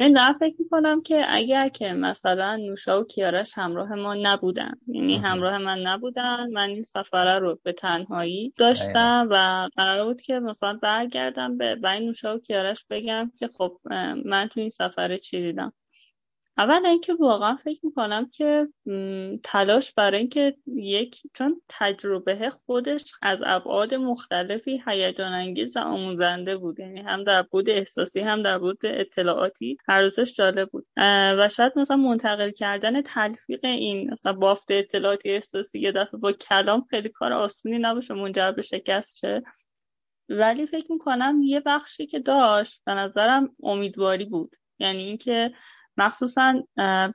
این 0.05 0.13
دارم 0.13 0.33
فکر 0.33 0.55
می‌کنم 0.59 1.01
که 1.01 1.25
اگر 1.29 1.69
که 1.69 1.93
مثلا 1.93 2.55
نوشا 2.55 3.01
و 3.01 3.03
کیارش 3.03 3.57
همراه 3.57 3.95
ما 3.95 4.15
نبودن 4.15 4.73
یعنی 4.87 5.17
همراه 5.17 5.57
من 5.57 5.79
نبودن 5.79 6.47
من 6.53 6.69
این 6.69 6.83
سفره 6.83 7.39
رو 7.39 7.59
به 7.63 7.73
تنهایی 7.73 8.53
داشتم 8.57 9.27
و 9.31 9.69
قرار 9.75 10.05
بود 10.05 10.21
که 10.21 10.39
مثلا 10.39 10.79
برگردم 10.81 11.57
به 11.57 11.77
این 11.91 12.05
نوشا 12.05 12.35
و 12.35 12.39
کیارش 12.39 12.85
بگم 12.89 13.31
که 13.39 13.49
خب 13.57 13.77
من 14.25 14.47
تو 14.51 14.59
این 14.59 14.69
سفره 14.69 15.17
چی 15.17 15.41
دیدم. 15.41 15.73
اول 16.57 16.85
اینکه 16.85 17.13
واقعا 17.13 17.55
فکر 17.55 17.85
می‌کنم 17.85 18.29
که 18.29 18.67
تلاش 19.43 19.93
برای 19.93 20.19
اینکه 20.19 20.55
یک 20.67 21.21
چون 21.33 21.61
تجربه 21.69 22.49
خودش 22.49 23.13
از 23.21 23.43
ابعاد 23.45 23.93
مختلفی 23.93 24.83
هیجان 24.87 25.31
انگیز 25.31 25.77
و 25.77 25.79
آموزنده 25.79 26.57
بود. 26.57 26.79
یعنی 26.79 26.99
هم 26.99 27.23
در 27.23 27.41
بود 27.41 27.69
احساسی 27.69 28.19
هم 28.19 28.43
در 28.43 28.57
بود 28.59 28.79
اطلاعاتی 28.83 29.77
هر 29.87 30.01
روزش 30.01 30.35
جالب 30.35 30.69
بود. 30.69 30.87
و 31.37 31.49
شاید 31.51 31.73
مثلا 31.75 31.97
منتقل 31.97 32.51
کردن 32.51 33.01
تلفیق 33.01 33.65
این 33.65 34.11
مثلا 34.11 34.33
بافت 34.33 34.71
اطلاعاتی 34.71 35.29
احساسی 35.29 35.79
یه 35.79 35.91
دفعه 35.91 36.19
با 36.19 36.31
کلام 36.31 36.85
خیلی 36.89 37.09
کار 37.09 37.33
آسونی 37.33 37.79
نباشه 37.79 38.13
منجر 38.13 38.51
به 38.51 38.61
شکست 38.61 39.17
شه. 39.17 39.43
ولی 40.29 40.65
فکر 40.65 40.91
می‌کنم 40.91 41.41
یه 41.43 41.59
بخشی 41.59 42.05
که 42.07 42.19
داشت 42.19 42.81
به 42.85 42.93
نظرم 42.93 43.55
امیدواری 43.63 44.25
بود. 44.25 44.55
یعنی 44.79 45.03
اینکه 45.03 45.53
مخصوصا 45.97 46.63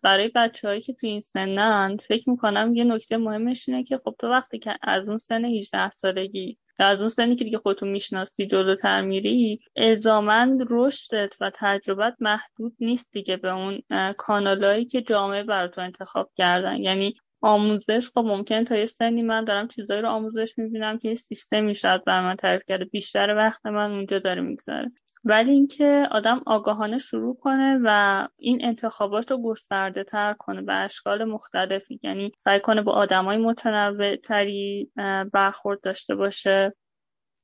برای 0.02 0.30
بچههایی 0.34 0.80
که 0.80 0.92
تو 0.92 1.06
این 1.06 1.20
سنن 1.20 1.96
فکر 1.96 2.30
می‌کنم 2.30 2.72
یه 2.74 2.84
نکته 2.84 3.16
مهمش 3.16 3.68
اینه 3.68 3.84
که 3.84 3.96
خب 3.96 4.14
تو 4.18 4.28
وقتی 4.30 4.58
که 4.58 4.76
از 4.82 5.08
اون 5.08 5.18
سن 5.18 5.44
18 5.44 5.90
سالگی 5.90 6.58
یا 6.80 6.86
از 6.86 7.00
اون 7.00 7.08
سنی 7.08 7.36
که 7.36 7.44
دیگه 7.44 7.58
خودتون 7.58 7.88
می‌شناسی 7.88 8.46
جلوتر 8.46 9.00
میری 9.00 9.60
الزاما 9.76 10.46
رشدت 10.70 11.36
و 11.40 11.50
تجربت 11.54 12.16
محدود 12.20 12.76
نیست 12.80 13.08
دیگه 13.12 13.36
به 13.36 13.52
اون 13.52 13.82
کانالایی 14.18 14.84
که 14.84 15.02
جامعه 15.02 15.42
براتون 15.42 15.84
انتخاب 15.84 16.30
کردن. 16.36 16.76
یعنی 16.76 17.14
آموزش 17.40 18.08
خب 18.08 18.18
ممکن 18.18 18.64
تا 18.64 18.76
یه 18.76 18.86
سنی 18.86 19.22
من 19.22 19.44
دارم 19.44 19.68
چیزایی 19.68 20.02
رو 20.02 20.08
آموزش 20.08 20.58
می‌بینم 20.58 20.98
که 20.98 21.08
یه 21.08 21.14
سیستمی 21.14 21.74
شاید 21.74 22.04
بر 22.04 22.22
من 22.22 22.36
تعریف 22.36 22.62
کرده. 22.68 22.84
بیشتر 22.84 23.34
وقت 23.36 23.66
من 23.66 23.90
اونجا 23.92 24.18
داره 24.18 24.42
میگذره. 24.42 24.92
ولی 25.28 25.50
اینکه 25.52 26.08
آدم 26.10 26.42
آگاهانه 26.46 26.98
شروع 26.98 27.36
کنه 27.36 27.80
و 27.84 28.28
این 28.38 28.64
انتخابات 28.64 29.30
رو 29.30 29.42
گسترده 29.42 30.04
تر 30.04 30.34
کنه 30.34 30.62
به 30.62 30.74
اشکال 30.74 31.24
مختلفی 31.24 32.00
یعنی 32.02 32.32
سعی 32.38 32.60
کنه 32.60 32.82
با 32.82 32.92
آدمای 32.92 33.36
متنوع 33.36 34.16
تری 34.16 34.90
برخورد 35.32 35.80
داشته 35.80 36.14
باشه 36.14 36.74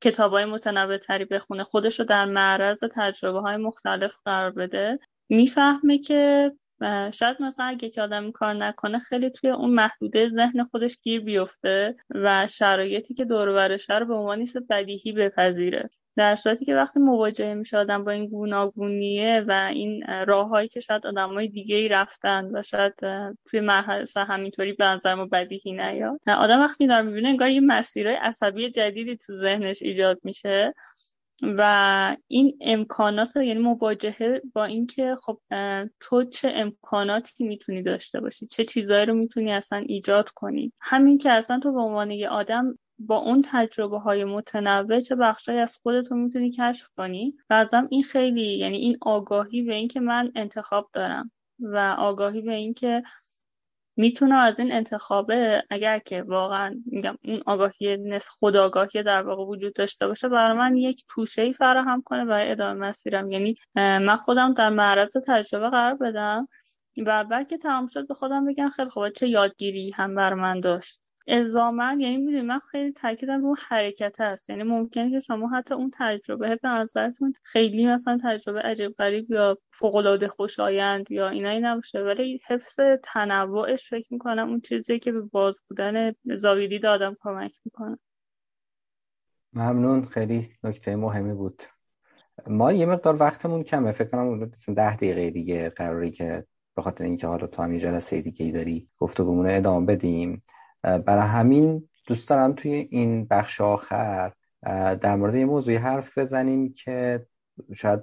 کتاب 0.02 0.32
های 0.32 0.44
متنوع 0.44 0.98
تری 0.98 1.24
بخونه 1.24 1.64
خودش 1.64 2.00
رو 2.00 2.06
در 2.06 2.24
معرض 2.24 2.80
تجربه 2.94 3.40
های 3.40 3.56
مختلف 3.56 4.14
قرار 4.24 4.50
بده. 4.50 4.98
می‌فهمه 5.28 5.98
که 5.98 6.52
شاید 7.10 7.42
مثلا 7.42 7.66
اگه 7.66 7.90
که 7.90 8.02
آدم 8.02 8.22
این 8.22 8.32
کار 8.32 8.54
نکنه 8.54 8.98
خیلی 8.98 9.30
توی 9.30 9.50
اون 9.50 9.70
محدوده 9.70 10.28
ذهن 10.28 10.64
خودش 10.64 10.98
گیر 11.02 11.20
بیفته 11.20 11.96
و 12.10 12.46
شرایطی 12.46 13.14
که 13.14 13.24
دور 13.24 13.52
برشه 13.52 13.98
رو 13.98 14.06
به 14.06 14.14
عنوان 14.14 14.46
بدیهی 14.70 15.12
بپذیره. 15.12 15.90
در 16.16 16.34
صورتی 16.34 16.64
که 16.64 16.74
وقتی 16.74 17.00
مواجهه 17.00 17.54
میشه 17.54 17.78
آدم 17.78 18.04
با 18.04 18.10
این 18.10 18.26
گوناگونیه 18.26 19.44
و 19.48 19.70
این 19.74 20.04
راههایی 20.26 20.68
که 20.68 20.80
شاید 20.80 21.04
های 21.04 21.48
دیگه 21.48 21.76
ای 21.76 21.88
رفتن 21.88 22.50
و 22.52 22.62
شاید 22.62 22.94
توی 23.44 23.60
مرحله 23.60 24.06
همینطوری 24.16 24.72
به 24.72 24.84
نظر 24.84 25.14
ما 25.14 25.26
بدیهی 25.26 25.72
نیاد 25.72 26.20
آدم 26.28 26.60
وقتی 26.60 26.86
داره 26.86 27.02
می‌بینه 27.02 27.28
انگار 27.28 27.48
یه 27.48 27.60
مسیرهای 27.60 28.16
عصبی 28.16 28.70
جدیدی 28.70 29.16
تو 29.16 29.36
ذهنش 29.36 29.82
ایجاد 29.82 30.20
میشه. 30.24 30.74
و 31.42 32.16
این 32.28 32.58
امکانات 32.60 33.36
یعنی 33.36 33.60
مواجهه 33.60 34.42
با 34.54 34.64
اینکه 34.64 35.16
خب 35.24 35.40
تو 36.00 36.24
چه 36.24 36.52
امکاناتی 36.54 37.44
می‌تونی 37.44 37.82
داشته 37.82 38.20
باشی؟ 38.20 38.46
چه 38.46 38.64
چیزایی 38.64 39.06
رو 39.06 39.14
می‌تونی 39.14 39.52
اصلا 39.52 39.78
ایجاد 39.78 40.28
کنی؟ 40.28 40.72
همین 40.80 41.18
که 41.18 41.30
اصلا 41.30 41.58
تو 41.58 41.72
به 41.72 41.80
عنوان 41.80 42.10
یه 42.10 42.28
آدم 42.28 42.78
با 42.98 43.16
اون 43.16 43.42
تجربه 43.44 43.98
های 43.98 44.24
متنوع 44.24 45.00
چه 45.00 45.16
بخشی 45.16 45.52
از 45.52 45.78
خودت 45.82 46.10
رو 46.10 46.16
می‌تونی 46.16 46.50
کشف 46.50 46.88
کنی؟ 46.96 47.34
و 47.50 47.66
این 47.90 48.02
خیلی 48.02 48.58
یعنی 48.58 48.76
این 48.76 48.98
آگاهی 49.00 49.62
به 49.62 49.74
اینکه 49.74 50.00
من 50.00 50.32
انتخاب 50.34 50.90
دارم 50.92 51.30
و 51.58 51.94
آگاهی 51.98 52.42
به 52.42 52.54
اینکه 52.54 53.02
می‌تونم 53.96 54.38
از 54.38 54.60
این 54.60 54.72
انتخابه 54.72 55.62
اگر 55.70 55.98
که 55.98 56.22
واقعا 56.22 56.74
میگم 56.86 57.18
اون 57.24 57.42
آگاهی 57.46 57.96
نصف 57.96 58.28
خداگاهی 58.28 59.02
در 59.02 59.22
واقع 59.22 59.44
وجود 59.44 59.74
داشته 59.74 60.06
باشه 60.06 60.28
برای 60.28 60.58
من 60.58 60.76
یک 60.76 61.04
توشه 61.08 61.42
ای 61.42 61.52
فراهم 61.52 62.02
کنه 62.02 62.24
برای 62.24 62.50
ادامه 62.50 62.88
مسیرم. 62.88 63.30
یعنی 63.30 63.56
من 63.76 64.16
خودم 64.16 64.54
در 64.54 64.70
معرض 64.70 65.10
تجربه 65.26 65.68
قرار 65.68 65.94
بدم 65.94 66.48
و 67.06 67.24
بعد 67.24 67.48
که 67.48 67.58
تمام 67.58 67.86
شد 67.86 68.08
به 68.08 68.14
خودم 68.14 68.46
بگم 68.46 68.68
خیلی 68.68 68.90
خوبه 68.90 69.10
چه 69.10 69.28
یادگیری 69.28 69.90
هم 69.90 70.14
بر 70.14 70.34
من 70.34 70.60
داشت. 70.60 71.02
الزاما 71.26 71.96
یعنی 71.98 72.16
می‌دونی 72.16 72.42
من 72.42 72.58
خیلی 72.58 72.92
تاکیدم 72.92 73.42
رو 73.42 73.56
حرکت 73.68 74.20
هست. 74.20 74.50
یعنی 74.50 74.62
ممکنه 74.62 75.10
که 75.10 75.20
شما 75.20 75.48
حتی 75.48 75.74
اون 75.74 75.90
تجربه 75.94 76.56
به 76.56 76.68
نظرتون 76.68 77.32
خیلی 77.42 77.86
مثلا 77.86 78.18
تجربه 78.24 78.60
عجیب 78.60 78.92
غریب 78.92 79.30
یا 79.30 79.58
فوق 79.70 79.94
العاده 79.94 80.28
خوشایند 80.28 81.10
یا 81.10 81.28
اینایی 81.28 81.60
نباشه 81.60 81.98
ولی 81.98 82.40
حفظ 82.46 82.80
تنوعش 83.02 83.90
فکر 83.90 84.12
می‌کنم 84.12 84.48
اون 84.48 84.60
چیزی 84.60 84.98
که 84.98 85.12
به 85.12 85.20
باز 85.20 85.60
بودن 85.68 86.14
زاویه 86.36 86.88
آدم 86.88 87.16
کمک 87.20 87.52
می‌کنه. 87.64 87.98
ممنون. 89.52 90.04
خیلی 90.04 90.48
نکته 90.64 90.96
مهمی 90.96 91.34
بود. 91.34 91.62
ما 92.46 92.72
یه 92.72 92.86
مقدار 92.86 93.16
وقتمون 93.20 93.62
کمه. 93.62 93.92
فکر 93.92 94.08
کنم 94.08 94.50
ده 94.74 94.96
دقیقه 94.96 95.30
دیگه 95.30 95.68
قراری 95.68 96.10
که 96.10 96.46
به 96.76 96.82
خاطر 96.82 97.04
اینکه 97.04 97.26
حالا 97.26 97.46
تو 97.46 97.62
هم 97.62 97.72
یه 97.72 97.80
جلسه 97.80 98.20
دیگه 98.20 98.46
ای 98.46 98.52
داری 98.52 98.88
گفتگومون 98.98 99.46
ادامه 99.46 99.86
بدیم. 99.86 100.42
برای 100.82 101.28
همین 101.28 101.88
دوست 102.06 102.28
دارم 102.28 102.52
توی 102.52 102.72
این 102.90 103.24
بخش 103.24 103.60
آخر 103.60 104.32
در 105.00 105.16
مورد 105.16 105.34
یه 105.34 105.44
موضوعی 105.44 105.76
حرف 105.76 106.18
بزنیم 106.18 106.72
که 106.72 107.26
شاید 107.74 108.00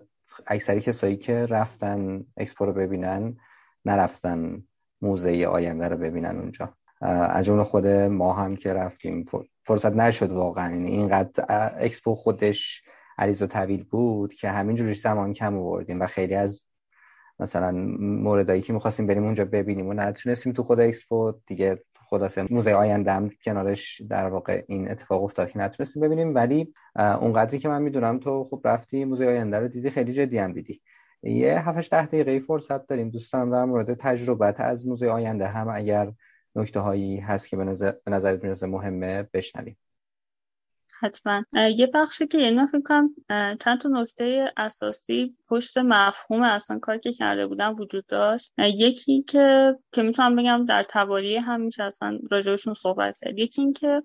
اکثری 0.48 0.82
کسایی 0.82 1.18
که 1.18 1.46
رفتن 1.46 2.26
اکسپو 2.38 2.66
رو 2.66 2.74
ببینن 2.74 3.38
نرفتن 3.86 4.64
موزه 5.02 5.46
آینده 5.46 5.88
رو 5.88 5.98
ببینن 5.98 6.40
اونجا. 6.40 6.74
از 7.02 7.46
جمله 7.46 7.64
خود 7.64 7.88
ما 7.88 8.34
هم 8.34 8.56
که 8.56 8.74
رفتیم 8.74 9.26
فرصت 9.64 9.94
نشد 9.94 10.32
واقعا. 10.32 10.72
یعنی 10.72 10.90
اینقدر 10.90 11.46
اکسپو 11.78 12.16
خودش 12.16 12.84
عریض 13.18 13.42
و 13.42 13.48
طویل 13.48 13.84
بود 13.84 14.34
که 14.34 14.50
همینجوری 14.50 14.94
زمان 14.94 15.34
کم 15.34 15.58
آوردیم 15.58 16.02
و 16.02 16.06
خیلی 16.06 16.36
از 16.36 16.62
مثلا 17.40 17.72
موردایی 18.00 18.62
که 18.62 18.74
می‌خواستیم 18.74 19.08
بریم 19.08 19.24
اونجا 19.24 19.46
ببینیم 19.46 19.88
و 19.88 19.94
نتونستیم 19.94 20.54
تو 20.54 20.64
خود 20.64 20.80
اکسپو 20.80 21.34
دیگه 21.46 21.84
خلاصه 22.10 22.46
موزه 22.50 22.74
آیندهم 22.74 23.30
کنارش 23.30 24.02
در 24.10 24.28
واقع 24.28 24.64
این 24.68 24.92
اتفاق 24.92 25.24
افتاد 25.24 25.52
که 25.52 25.60
نتونستیم 25.60 26.04
ببینیم. 26.04 26.36
ولی 26.36 26.74
اونقدری 26.96 27.60
که 27.60 27.70
من 27.70 27.82
می‌دونم 27.82 28.20
تو 28.20 28.44
خب 28.44 28.62
رفتی 28.66 29.06
موزه 29.06 29.26
آینده 29.26 29.60
رو 29.60 29.68
دیدی 29.68 29.90
خیلی 29.90 30.14
جدی 30.14 30.38
هم 30.38 30.54
دیدی. 30.54 30.82
یه 31.24 31.70
7 31.70 31.92
ده 31.92 32.06
دقیقه 32.06 32.40
فرصت 32.40 32.88
داریم 32.88 33.10
دوستان 33.10 33.50
در 33.50 33.66
مورد 33.66 33.94
تجربه‌ت 33.94 34.60
از 34.60 34.88
موزه 34.88 35.08
آینده 35.10 35.48
هم 35.48 35.70
اگر 35.70 36.12
نکته 36.56 36.80
هایی 36.80 37.18
هست 37.18 37.50
که 37.50 37.58
به 37.58 37.64
نظر 37.64 37.94
به 38.06 38.12
نظرت 38.12 38.44
می‌رسه 38.44 38.68
مهمه 38.68 39.28
بشنویم. 39.34 39.78
حتما. 41.00 41.44
یه 41.54 41.88
بخشی 41.94 42.28
که 42.28 42.38
یعنی 42.38 42.56
من 42.56 42.66
فکر 42.66 42.82
کنم 42.82 43.16
چند 43.60 43.82
تا 43.82 43.90
نکته 43.90 44.54
اساسی 44.58 45.36
پشت 45.50 45.78
مفهوم 45.78 46.42
اصلا 46.44 46.80
کاری 46.80 47.00
که 47.00 47.14
کرده 47.14 47.48
بودم 47.48 47.76
وجود 47.80 48.06
داشت. 48.08 48.54
یکی 48.58 49.24
که 49.24 49.76
که 49.92 50.02
می‌تونم 50.04 50.36
بگم 50.36 50.66
در 50.66 50.84
توالی 50.84 51.36
هم 51.36 51.70
اصلا 51.80 52.20
راجبشون 52.32 52.74
صحبت 52.74 53.18
کرد. 53.22 53.40
یکی 53.40 53.62
این 53.62 53.74
که 53.74 54.02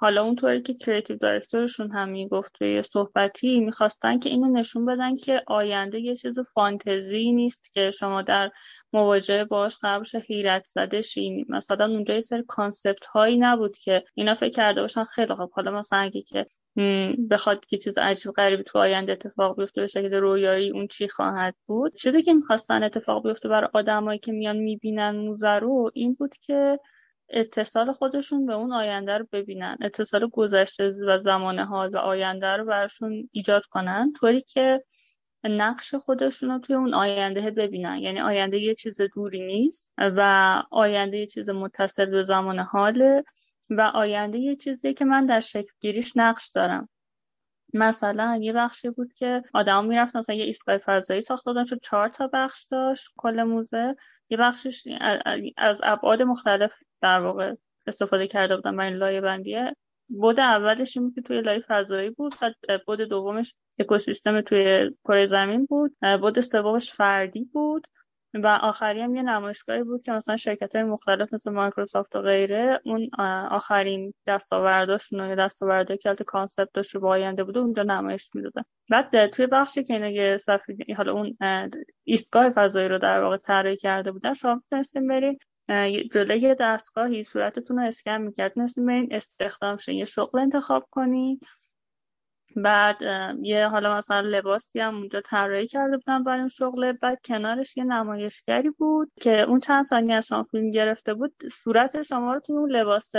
حالا 0.00 0.22
اونطوری 0.22 0.62
که 0.62 0.74
کریتیو 0.74 1.16
دایرکتورشون 1.16 1.90
هم 1.90 2.08
می‌گفت 2.08 2.52
توی 2.58 2.82
صحبتی 2.82 3.60
می‌خواستن 3.60 4.18
که 4.18 4.30
اینو 4.30 4.58
نشون 4.58 4.86
بدن 4.86 5.16
که 5.16 5.42
آینده 5.46 6.00
یه 6.00 6.14
چیز 6.14 6.38
فانتزی 6.40 7.32
نیست 7.32 7.74
که 7.74 7.90
شما 7.90 8.22
در 8.22 8.50
مواجهه 8.92 9.44
باش 9.44 9.78
قرار 9.78 10.04
حیرت 10.26 10.66
زده 10.66 11.02
شیم 11.02 11.46
مثلا 11.48 11.86
اونجا 11.86 12.14
یه 12.14 12.20
سری 12.20 12.42
کانسپت 12.48 13.06
هایی 13.06 13.36
نبود 13.38 13.76
که 13.76 14.04
اینا 14.14 14.34
فکر 14.34 14.50
کرده 14.50 14.80
باشن 14.80 15.04
خیلی 15.04 15.34
خوب. 15.34 15.50
حالا 15.52 15.70
مثلا 15.70 15.98
اگه 15.98 16.22
که 16.22 16.46
بخواد 17.30 17.64
که 17.64 17.78
چیز 17.78 17.98
عجیب 17.98 18.32
غریبی 18.32 18.62
تو 18.62 18.78
آینده 18.78 19.12
اتفاق 19.12 19.60
بیفته 19.60 19.80
به 19.80 19.86
شکل 19.86 20.14
رویایی 20.14 20.70
اون 20.70 20.86
چی 20.86 21.08
خواهد 21.08 21.54
بود. 21.66 21.94
چیزی 21.94 22.22
که 22.22 22.32
می‌خواستن 22.32 22.82
اتفاق 22.82 23.26
بیفته 23.26 23.48
برای 23.48 23.68
آدمایی 23.74 24.18
که 24.18 24.32
میان 24.32 24.56
می‌بینن 24.56 25.10
موزه 25.10 25.54
رو 25.58 25.90
این 25.94 26.14
بود 26.14 26.34
که 26.40 26.78
اتصال 27.30 27.92
خودشون 27.92 28.46
به 28.46 28.54
اون 28.54 28.72
آینده 28.72 29.18
رو 29.18 29.26
ببینن 29.32 29.76
اتصال 29.80 30.28
گذشته 30.28 30.90
و 31.06 31.18
زمان 31.18 31.58
حال 31.58 31.94
و 31.94 31.96
آینده 31.96 32.56
رو 32.56 32.64
براشون 32.64 33.28
ایجاد 33.32 33.66
کنن 33.66 34.12
طوری 34.20 34.40
که 34.40 34.84
نقش 35.44 35.94
خودشون 35.94 36.50
رو 36.50 36.58
توی 36.58 36.76
اون 36.76 36.94
آینده 36.94 37.50
ببینن. 37.50 37.98
یعنی 37.98 38.20
آینده 38.20 38.58
یه 38.58 38.74
چیز 38.74 39.00
دوری 39.14 39.46
نیست 39.46 39.92
و 39.98 40.22
آینده 40.70 41.18
یه 41.18 41.26
چیز 41.26 41.50
متصل 41.50 42.06
به 42.06 42.22
زمان 42.22 42.58
حاله 42.58 43.24
و 43.70 43.80
آینده 43.80 44.38
یه 44.38 44.56
چیزی 44.56 44.94
که 44.94 45.04
من 45.04 45.26
در 45.26 45.40
شکل 45.40 45.68
گیریش 45.80 46.16
نقش 46.16 46.50
دارم. 46.50 46.88
مثلا 47.74 48.38
یه 48.42 48.52
بخشی 48.52 48.90
بود 48.90 49.12
که 49.12 49.42
آدم 49.54 49.84
می‌رفت 49.84 50.16
مثلا 50.16 50.34
یه 50.34 50.44
ایستگاه 50.44 50.78
فضایی 50.78 51.22
ساخته 51.22 51.52
بودن 51.52 51.64
چهار 51.82 52.08
تا 52.08 52.30
بخش 52.32 52.64
داشت 52.70 53.08
کل 53.16 53.42
موزه. 53.42 53.96
یه 54.30 54.36
بخشش 54.36 54.88
از 55.56 55.80
ابعاد 55.84 56.22
مختلف 56.22 56.74
در 57.00 57.20
واقع 57.20 57.54
استفاده 57.86 58.26
کرده 58.26 58.56
بودن 58.56 58.76
برای 58.76 58.94
لایه 58.94 59.20
بندیه 59.20 59.76
بود 60.08 60.40
اولش 60.40 60.96
این 60.96 61.12
که 61.14 61.22
توی 61.22 61.40
لایه 61.40 61.60
فضایی 61.60 62.10
بود 62.10 62.34
و 62.42 62.78
بود 62.86 63.00
دومش 63.00 63.54
اکوسیستم 63.78 64.40
توی 64.40 64.90
کره 65.04 65.26
زمین 65.26 65.66
بود. 65.66 65.96
بود 66.20 66.40
سومش 66.40 66.92
فردی 66.92 67.44
بود. 67.44 67.86
و 68.34 68.46
آخری 68.62 69.00
هم 69.00 69.14
یه 69.14 69.22
نمایشگاهی 69.22 69.82
بود 69.82 70.02
که 70.02 70.12
مثلا 70.12 70.36
شرکت 70.36 70.76
های 70.76 70.84
مختلف 70.84 71.34
مثل 71.34 71.50
مایکروسافت 71.50 72.16
و 72.16 72.20
غیره 72.20 72.80
اون 72.84 73.10
آخرین 73.50 74.14
دستاورداشون 74.26 75.28
یا 75.28 75.34
دستاورده 75.34 75.96
که 75.96 76.14
کانسپتش 76.26 76.94
رو 76.94 77.00
با 77.00 77.08
آینده 77.08 77.44
بوده 77.44 77.60
اونجا 77.60 77.82
نمایش 77.82 78.30
می‌دادن. 78.34 78.62
بعد 78.90 79.26
توی 79.26 79.46
بخشی 79.46 79.84
که 79.84 79.94
اینا 79.94 80.38
صفحه 80.38 80.76
حالا 80.96 81.12
اون 81.12 81.38
ایستگاه 82.04 82.50
فضایی 82.50 82.88
رو 82.88 82.98
در 82.98 83.22
واقع 83.22 83.36
طراحی 83.36 83.76
کرده 83.76 84.12
بودن 84.12 84.32
شما 84.32 84.54
می‌تونستین 84.54 85.06
برید 85.08 85.38
جلوی 86.12 86.54
دستگاهی 86.60 87.24
صورتتون 87.24 87.78
رو 87.78 87.86
اسکن 87.86 88.20
می‌کرد 88.20 88.50
می‌تونستین 88.50 88.86
برین 88.86 89.08
استخدام 89.10 89.76
شین 89.76 89.94
یه 89.94 90.04
شغل 90.04 90.38
انتخاب 90.38 90.86
کنین. 90.90 91.40
بعد 92.56 93.02
یه 93.42 93.66
حالا 93.68 93.96
مثلا 93.96 94.20
لباسی 94.20 94.80
هم 94.80 94.96
اونجا 94.96 95.20
طراحی 95.20 95.66
کرده 95.66 95.96
بودن 95.96 96.24
برای 96.24 96.38
اون 96.40 96.48
شغله 96.48 96.92
بعد 96.92 97.20
کنارش 97.24 97.76
یه 97.76 97.84
نمایشگری 97.84 98.70
بود 98.70 99.12
که 99.20 99.40
اون 99.42 99.60
چند 99.60 99.84
ثانیه 99.84 100.14
از 100.14 100.26
شما 100.26 100.42
فیلم 100.44 100.70
گرفته 100.70 101.14
بود 101.14 101.34
صورت 101.52 102.02
شما 102.02 102.34
رو 102.34 102.40
توی 102.40 102.56
اون 102.56 102.72
لباس 102.72 103.12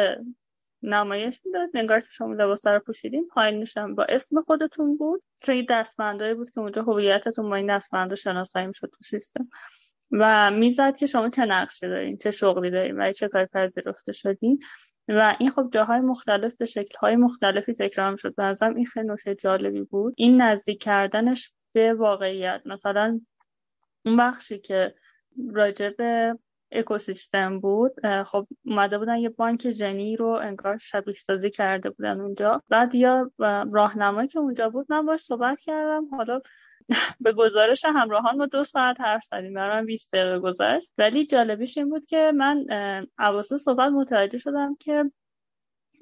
نمایش 0.84 1.42
می‌داد. 1.46 1.70
نگار 1.74 2.00
که 2.00 2.08
شما 2.12 2.34
لباس 2.34 2.68
رو 2.68 2.80
پوشیدین 2.80 3.28
پایینش 3.34 3.78
هم 3.78 3.96
با 3.96 4.04
اسم 4.04 4.42
خودتون 4.42 4.98
بود. 4.98 5.24
چون 5.42 5.56
یه 5.56 5.66
دستبندایی 5.70 6.34
بود 6.34 6.52
که 6.52 6.60
اونجا 6.60 6.84
هویتتون 6.84 7.50
با 7.50 7.56
این 7.56 7.76
دستبندا 7.76 8.16
شناسایی 8.16 8.68
می‌شد 8.68 8.88
تو 8.88 9.04
سیستم. 9.04 9.50
و 10.12 10.52
می‌زد 10.52 10.98
که 10.98 11.06
شما 11.06 11.30
چه 11.30 11.46
نقشه 11.46 11.88
دارین 11.88 12.18
چه 12.18 12.32
شغلی 12.32 12.72
دارین 12.72 13.02
و 13.02 13.12
چه 13.12 13.28
کاری 13.28 13.46
پذیرفته 13.46 14.12
شدین. 14.12 14.60
و 15.08 15.36
این 15.40 15.50
خب 15.50 15.70
جاهای 15.74 16.00
مختلف 16.00 16.56
به 16.56 16.66
شکلهای 16.66 17.16
مختلفی 17.16 17.74
تکرار 17.74 18.16
شد 18.16 18.36
به 18.36 18.44
نظرم 18.44 18.76
این 18.76 18.86
خیلی 18.86 19.08
نکته 19.08 19.36
جالبی 19.36 19.82
بود. 19.82 20.14
این 20.18 20.42
نزدیک 20.42 20.84
کردنش 20.84 21.54
به 21.74 21.94
واقعیت. 21.94 22.62
مثلا 22.66 23.22
اون 24.06 24.18
بخشی 24.18 24.60
که 24.60 24.96
راجع 25.52 25.90
به 25.90 26.38
اکوسیستم 26.72 27.60
بود 27.60 27.92
خب 28.26 28.48
اومده 28.66 28.98
بودن 28.98 29.18
یه 29.18 29.30
بانک 29.30 29.60
جنی 29.60 30.16
رو 30.16 30.28
انگار 30.28 30.78
شبیه 30.78 31.14
سازی 31.14 31.50
کرده 31.50 31.90
بودن 31.90 32.22
اونجا. 32.22 32.64
بعد 32.70 32.96
یا 32.96 33.32
راهنمایی 33.72 34.28
که 34.28 34.40
اونجا 34.40 34.70
بود 34.70 34.86
من 34.90 35.06
باش 35.06 35.22
صحبت 35.22 35.60
کردم. 35.60 36.06
حالا 36.06 36.42
به 37.20 37.34
گزارش 37.34 37.86
همراهان 37.86 38.38
ما 38.38 38.46
دو 38.46 38.64
ساعت 38.64 39.02
حرف 39.02 39.24
زدیم. 39.24 39.54
برای 39.54 39.80
من 39.80 39.86
20 39.86 40.14
دقیقه 40.16 40.40
گذشت. 40.40 40.94
ولی 40.98 41.26
جالبیش 41.26 41.78
این 41.78 41.90
بود 41.90 42.06
که 42.06 42.32
من 42.36 42.66
اواسط 43.20 43.58
صحبت 43.58 43.92
متوجه 43.92 44.38
شدم 44.38 44.76
که 44.80 45.12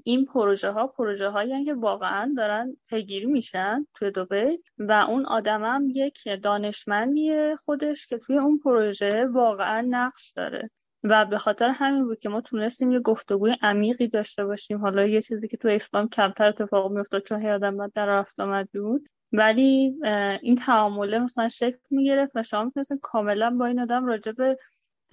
این 0.04 0.26
پروژه 0.26 0.72
ها 0.72 0.88
پروژه 0.88 1.30
هایی 1.30 1.66
که 1.66 1.74
واقعا 1.74 2.34
دارن 2.38 2.78
پیگیری 2.90 3.26
میشن 3.26 3.86
توی 3.94 4.12
دوبی 4.12 4.64
و 4.78 4.92
اون 4.92 5.26
آدمم 5.26 5.84
یک 5.96 6.42
دانشمندی 6.44 7.56
خودش 7.56 8.08
که 8.08 8.18
توی 8.18 8.38
اون 8.38 8.60
پروژه 8.60 9.26
واقعا 9.26 9.86
نقش 9.90 10.32
داره. 10.32 10.70
و 11.04 11.26
به 11.26 11.38
خاطر 11.38 11.70
همین 11.70 12.04
بود 12.04 12.20
که 12.20 12.30
ما 12.30 12.42
تونستیم 12.42 12.92
یه 12.92 13.00
گفتگوی 13.00 13.56
عمیقی 13.62 14.08
داشته 14.08 14.46
باشیم. 14.46 14.78
حالا 14.78 15.06
یه 15.06 15.22
چیزی 15.22 15.48
که 15.48 15.58
تو 15.58 15.68
اسلام 15.68 16.10
کمتر 16.10 16.48
اتفاق 16.48 16.92
میافتاد 16.92 17.24
چون 17.24 17.42
هر 17.42 17.54
آدم 17.54 17.88
در 17.88 18.06
رفت 18.06 18.40
آمد 18.40 18.70
بود. 18.74 19.08
ولی 19.34 19.96
این 20.42 20.56
تعامله 20.56 21.20
مثلا 21.20 21.48
شکل 21.48 21.78
می‌گرفت 21.90 22.32
و 22.36 22.44
شما 22.44 22.64
می‌تونستین 22.64 22.98
کاملا 23.02 23.50
با 23.50 23.66
این 23.66 23.80
آدم 23.80 24.06
راجع 24.06 24.32
به 24.32 24.58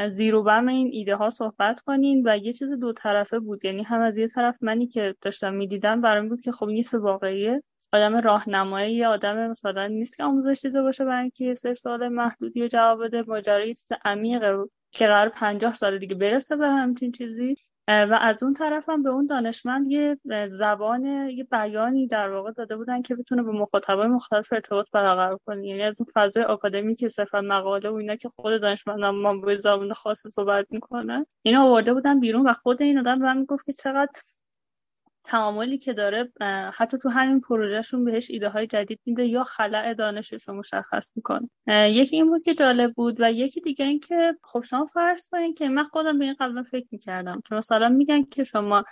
زیرو 0.09 0.43
بم 0.43 0.69
این 0.69 0.89
ایده 0.93 1.17
ها 1.17 1.31
صحبت 1.31 1.81
کنین 1.81 2.23
و 2.27 2.37
یه 2.39 2.53
چیز 2.53 2.69
دو 2.71 2.93
طرفه 2.93 3.39
بود. 3.39 3.65
یعنی 3.65 3.83
هم 3.83 4.01
از 4.01 4.19
یه 4.19 4.29
طرف 4.29 4.59
منی 4.63 4.87
که 4.87 5.15
داشتم 5.21 5.55
می‌دیدم 5.55 6.01
برام 6.01 6.29
بود 6.29 6.41
که 6.41 6.53
خب 6.53 6.67
نیست 6.67 6.95
واقعیه. 6.95 7.63
آدم 7.93 8.17
راهنمایی 8.17 8.95
یا 8.95 9.11
آدم 9.11 9.51
مثلا 9.51 9.87
نیست 9.87 10.17
که 10.17 10.25
آموزش 10.25 10.61
دیده 10.63 10.83
باشه 10.83 11.05
برای 11.05 11.21
اینکه 11.23 11.55
سه 11.55 11.75
سال 11.75 12.09
محدودی 12.09 12.61
رو 12.61 12.67
جواب 12.67 13.05
بده. 13.05 13.23
ماجرای 13.23 13.75
چیز 13.75 13.93
عمیقه 14.05 14.57
که 14.91 15.07
قرار 15.07 15.29
پنجاه 15.29 15.75
سال 15.75 15.99
دیگه 15.99 16.15
برسه 16.15 16.57
به 16.57 16.69
همچین 16.69 17.13
چیزی. 17.13 17.55
و 17.89 18.19
از 18.21 18.43
اون 18.43 18.55
طرف 18.55 18.89
هم 18.89 19.03
به 19.03 19.11
اون 19.11 19.27
دانشمند 19.27 19.91
یه 19.91 20.19
زبان 20.51 21.05
یه 21.07 21.45
بیانی 21.45 22.07
در 22.07 22.31
واقع 22.31 22.53
داده 22.53 22.77
بودن 22.77 23.03
که 23.03 23.15
بتونه 23.15 23.43
به 23.43 23.53
مخاطبای 23.53 24.07
مختلف 24.07 24.53
ارتباط 24.53 24.87
برقرار 24.93 25.39
کنه. 25.47 25.67
یعنی 25.67 25.83
از 25.83 26.01
اون 26.01 26.09
فضای 26.15 26.43
آکادمی 26.43 26.95
که 26.95 27.09
صرفا 27.09 27.41
مقاله 27.41 27.89
و 27.89 27.95
اینا 27.95 28.17
که 28.17 28.29
خود 28.29 28.61
دانشمند 28.61 29.05
ما 29.05 29.37
به 29.37 29.59
زبان 29.59 29.93
خاص 29.93 30.27
صحبت 30.27 30.67
می‌کنه 30.71 31.27
اینا 31.43 31.65
آورده 31.65 31.95
بودن 31.95 32.21
بیرون 32.21 32.49
و 32.49 32.53
خود 32.53 32.83
این 32.83 32.99
آدم 32.99 33.19
به 33.19 33.25
من 33.25 33.39
می‌گفت 33.39 33.67
که 33.67 33.73
چقدر 33.73 34.13
تعاملی 35.27 35.79
که 35.79 35.93
داره 35.93 36.33
حتی 36.75 36.99
تو 36.99 37.09
همین 37.09 37.41
پروژهشون 37.41 38.05
بهش 38.05 38.31
ایده 38.31 38.49
های 38.49 38.67
جدید 38.67 39.01
میده 39.07 39.27
یا 39.27 39.45
خلع 39.45 39.95
دانشش 39.95 40.49
رو 40.49 40.55
مشخص 40.55 41.11
می‌کنه. 41.17 41.49
یکی 41.69 42.17
این 42.17 42.27
بود 42.27 42.43
که 42.43 42.55
جالب 42.55 42.93
بود 42.93 43.17
و 43.21 43.33
یکی 43.33 43.61
دیگه 43.61 43.85
این 43.85 44.01
که 44.01 44.35
خب 44.43 44.63
شما 44.63 44.87
فرض 44.87 45.29
کنین 45.29 45.55
که 45.55 45.69
من 45.69 45.85
خودم 45.85 46.19
به 46.19 46.25
این 46.25 46.37
قبلا 46.41 46.63
فکر 46.63 46.87
می‌کردم. 46.91 47.43
که 47.49 47.55
مثلا 47.55 47.89
میگن 47.89 48.23
که 48.23 48.45
شما 48.45 48.85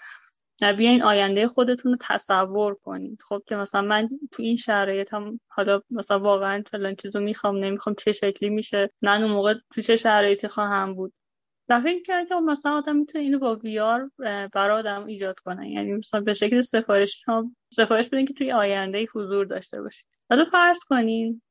بیاین 0.76 1.02
آینده 1.02 1.48
خودتون 1.48 1.92
رو 1.92 1.98
تصور 2.00 2.74
کنید 2.74 3.22
خب 3.28 3.42
که 3.46 3.56
مثلا 3.56 3.82
من 3.82 4.08
تو 4.32 4.42
این 4.42 4.56
شرایط 4.56 5.14
هم 5.14 5.40
حالا 5.48 5.80
مثلا 5.90 6.18
واقعا 6.18 6.62
فلان 6.70 6.94
چیزو 6.94 7.20
می‌خوام 7.20 7.56
نمی‌خوام 7.56 7.94
چه 7.98 8.12
شکلی 8.12 8.50
میشه 8.50 8.90
من 9.02 9.22
اون 9.22 9.32
موقع 9.32 9.54
تو 9.74 9.80
چه 9.80 9.96
شرایطی 9.96 10.48
خواهم 10.48 10.94
بود. 10.94 11.12
فکر 11.68 12.02
کرد 12.02 12.28
که 12.28 12.34
مثلا 12.34 12.72
آدم 12.72 12.96
می‌تونه 12.96 13.24
اینو 13.24 13.38
با 13.38 13.56
ویار 13.56 14.10
برای 14.52 14.78
آدم 14.78 15.06
ایجاد 15.06 15.40
کنه. 15.40 15.70
یعنی 15.70 15.92
مثلا 15.92 16.20
به 16.20 16.32
شکل 16.32 16.60
سفارش 16.60 17.22
شما 17.24 17.50
سفارش 17.72 18.08
بدین 18.08 18.26
که 18.26 18.34
توی 18.34 18.52
آینده 18.52 19.06
حضور 19.14 19.46
داشته 19.46 19.82
باشید 19.82 20.06
حالا 20.30 20.44
فرض 20.44 20.78
کنین 20.78 21.42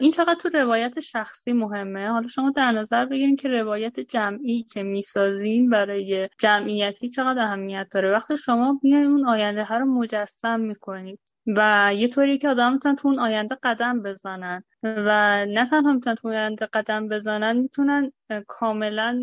این 0.00 0.10
چقدر 0.10 0.34
تو 0.34 0.48
روایت 0.48 1.00
شخصی 1.00 1.52
مهمه؟ 1.52 2.08
حالا 2.08 2.26
شما 2.26 2.50
در 2.50 2.72
نظر 2.72 3.04
بگیرین 3.04 3.36
که 3.36 3.48
روایت 3.48 4.00
جمعی 4.00 4.62
که 4.62 4.82
می‌سازین 4.82 5.70
برای 5.70 6.28
جمعیتی 6.38 7.08
چقدر 7.08 7.40
اهمیت 7.42 7.88
داره؟ 7.90 8.12
وقتی 8.12 8.36
شما 8.36 8.80
میای 8.82 9.04
اون 9.04 9.26
آینده 9.28 9.64
ها 9.64 9.78
رو 9.78 9.86
مجسم 9.86 10.60
می‌کنید 10.60 11.20
و 11.56 11.90
یه 11.94 12.08
طوری 12.08 12.38
که 12.38 12.48
آدم 12.48 12.72
می‌تونن 12.72 12.96
تو 12.96 13.08
اون 13.08 13.18
آینده 13.18 13.58
قدم 13.62 14.02
بزنن. 14.02 14.64
و 14.82 15.46
نه 15.46 15.66
تنها 15.70 15.92
می‌تونن 15.92 16.14
تو 16.16 16.28
آینده 16.28 16.66
قدم 16.66 17.08
بزنن 17.08 17.56
می‌تونن 17.56 18.12
کاملا 18.46 19.22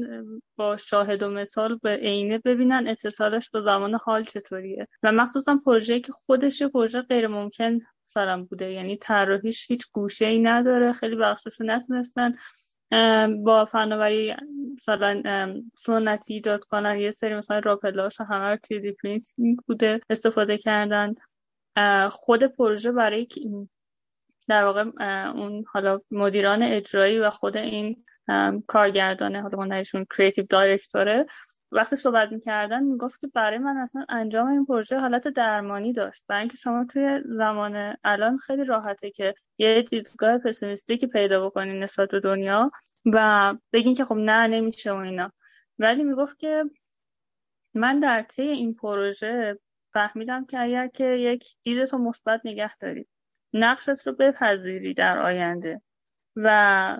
با 0.55 0.77
شاهد 0.77 1.23
و 1.23 1.29
مثال 1.29 1.79
به 1.83 1.95
عینه 1.95 2.37
ببینن 2.37 2.87
اتصالش 2.87 3.49
با 3.49 3.61
زمان 3.61 3.93
حال 3.93 4.23
چطوریه. 4.23 4.87
و 5.03 5.11
مخصوصا 5.11 5.59
پروژه 5.65 5.99
که 5.99 6.11
خودش 6.11 6.63
پروژه 6.63 7.01
غیر 7.01 7.27
ممکن 7.27 7.79
مثلا 8.07 8.43
بوده. 8.43 8.71
یعنی 8.71 8.97
طراحیش 8.97 9.71
هیچ 9.71 9.85
گوشه 9.93 10.25
ای 10.25 10.39
نداره 10.39 10.91
خیلی 10.91 11.15
بخشاش 11.15 11.61
نتونستن 11.61 12.35
با 13.43 13.65
فناوری 13.65 14.35
مثلا 14.77 15.21
سنتی 15.73 16.33
ایجاد 16.33 16.63
کنن. 16.63 16.99
یه 16.99 17.11
سری 17.11 17.35
مثلا 17.35 17.59
راپلاش 17.59 18.21
همه 18.21 18.49
رو 18.49 18.57
3D 18.57 18.91
printing 18.91 19.57
بوده 19.67 20.01
استفاده 20.09 20.57
کردن. 20.57 21.15
خود 22.09 22.43
پروژه 22.43 22.91
برای 22.91 23.27
در 24.47 24.63
واقع 24.63 24.83
اون 25.29 25.65
حالا 25.67 25.99
مدیران 26.11 26.63
اجرایی 26.63 27.19
و 27.19 27.29
خود 27.29 27.57
این 27.57 28.03
کارگردانه 28.67 29.41
حالا 29.41 29.57
من 29.57 29.67
درشون 29.67 30.05
کریتیو 30.17 30.45
دایرکتوره 30.49 31.25
وقتی 31.71 31.95
صحبت 31.95 32.31
می‌کردن 32.31 32.83
می‌گفت 32.83 33.19
که 33.19 33.27
برای 33.27 33.57
من 33.57 33.77
اصلا 33.77 34.05
انجام 34.09 34.47
این 34.47 34.65
پروژه 34.65 34.99
حالت 34.99 35.27
درمانی 35.27 35.93
داشت 35.93 36.23
برای 36.27 36.39
اینکه 36.39 36.57
شما 36.57 36.85
توی 36.85 37.21
زمان 37.25 37.95
الان 38.03 38.37
خیلی 38.37 38.63
راحته 38.63 39.11
که 39.11 39.35
یه 39.57 39.81
دیدگاه 39.81 40.37
پسیمیستیکی 40.37 41.07
پیدا 41.07 41.45
بکنین 41.45 41.83
نسبت 41.83 42.09
به 42.09 42.19
دنیا 42.19 42.71
و 43.13 43.53
بگین 43.73 43.95
که 43.95 44.05
خب 44.05 44.15
نه 44.15 44.47
نمیشه 44.47 44.91
و 44.91 44.95
اینا. 44.95 45.31
ولی 45.79 46.03
می‌گفت 46.03 46.39
که 46.39 46.63
من 47.73 47.99
در 47.99 48.23
طی 48.23 48.41
این 48.41 48.75
پروژه 48.75 49.59
فهمیدم 49.95 50.45
که 50.45 50.59
اگر 50.59 50.87
که 50.87 51.05
یک 51.05 51.45
دیدتو 51.63 51.97
مثبت 51.97 52.41
نگه 52.45 52.77
داری 52.77 53.07
نقشت 53.53 54.07
رو 54.07 54.13
بپذیری 54.13 54.93
در 54.93 55.19
آینده 55.19 55.81
و 56.35 56.97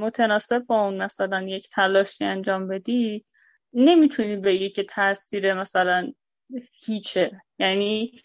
متناسب 0.00 0.58
با 0.58 0.86
اون 0.86 1.02
مثلا 1.02 1.42
یک 1.42 1.68
تلاشی 1.68 2.24
انجام 2.24 2.68
بدی 2.68 3.24
نمی‌تونی 3.72 4.36
بگی 4.36 4.70
که 4.70 4.82
تاثیر 4.82 5.54
مثلا 5.54 6.12
هیچه. 6.84 7.40
یعنی 7.58 8.22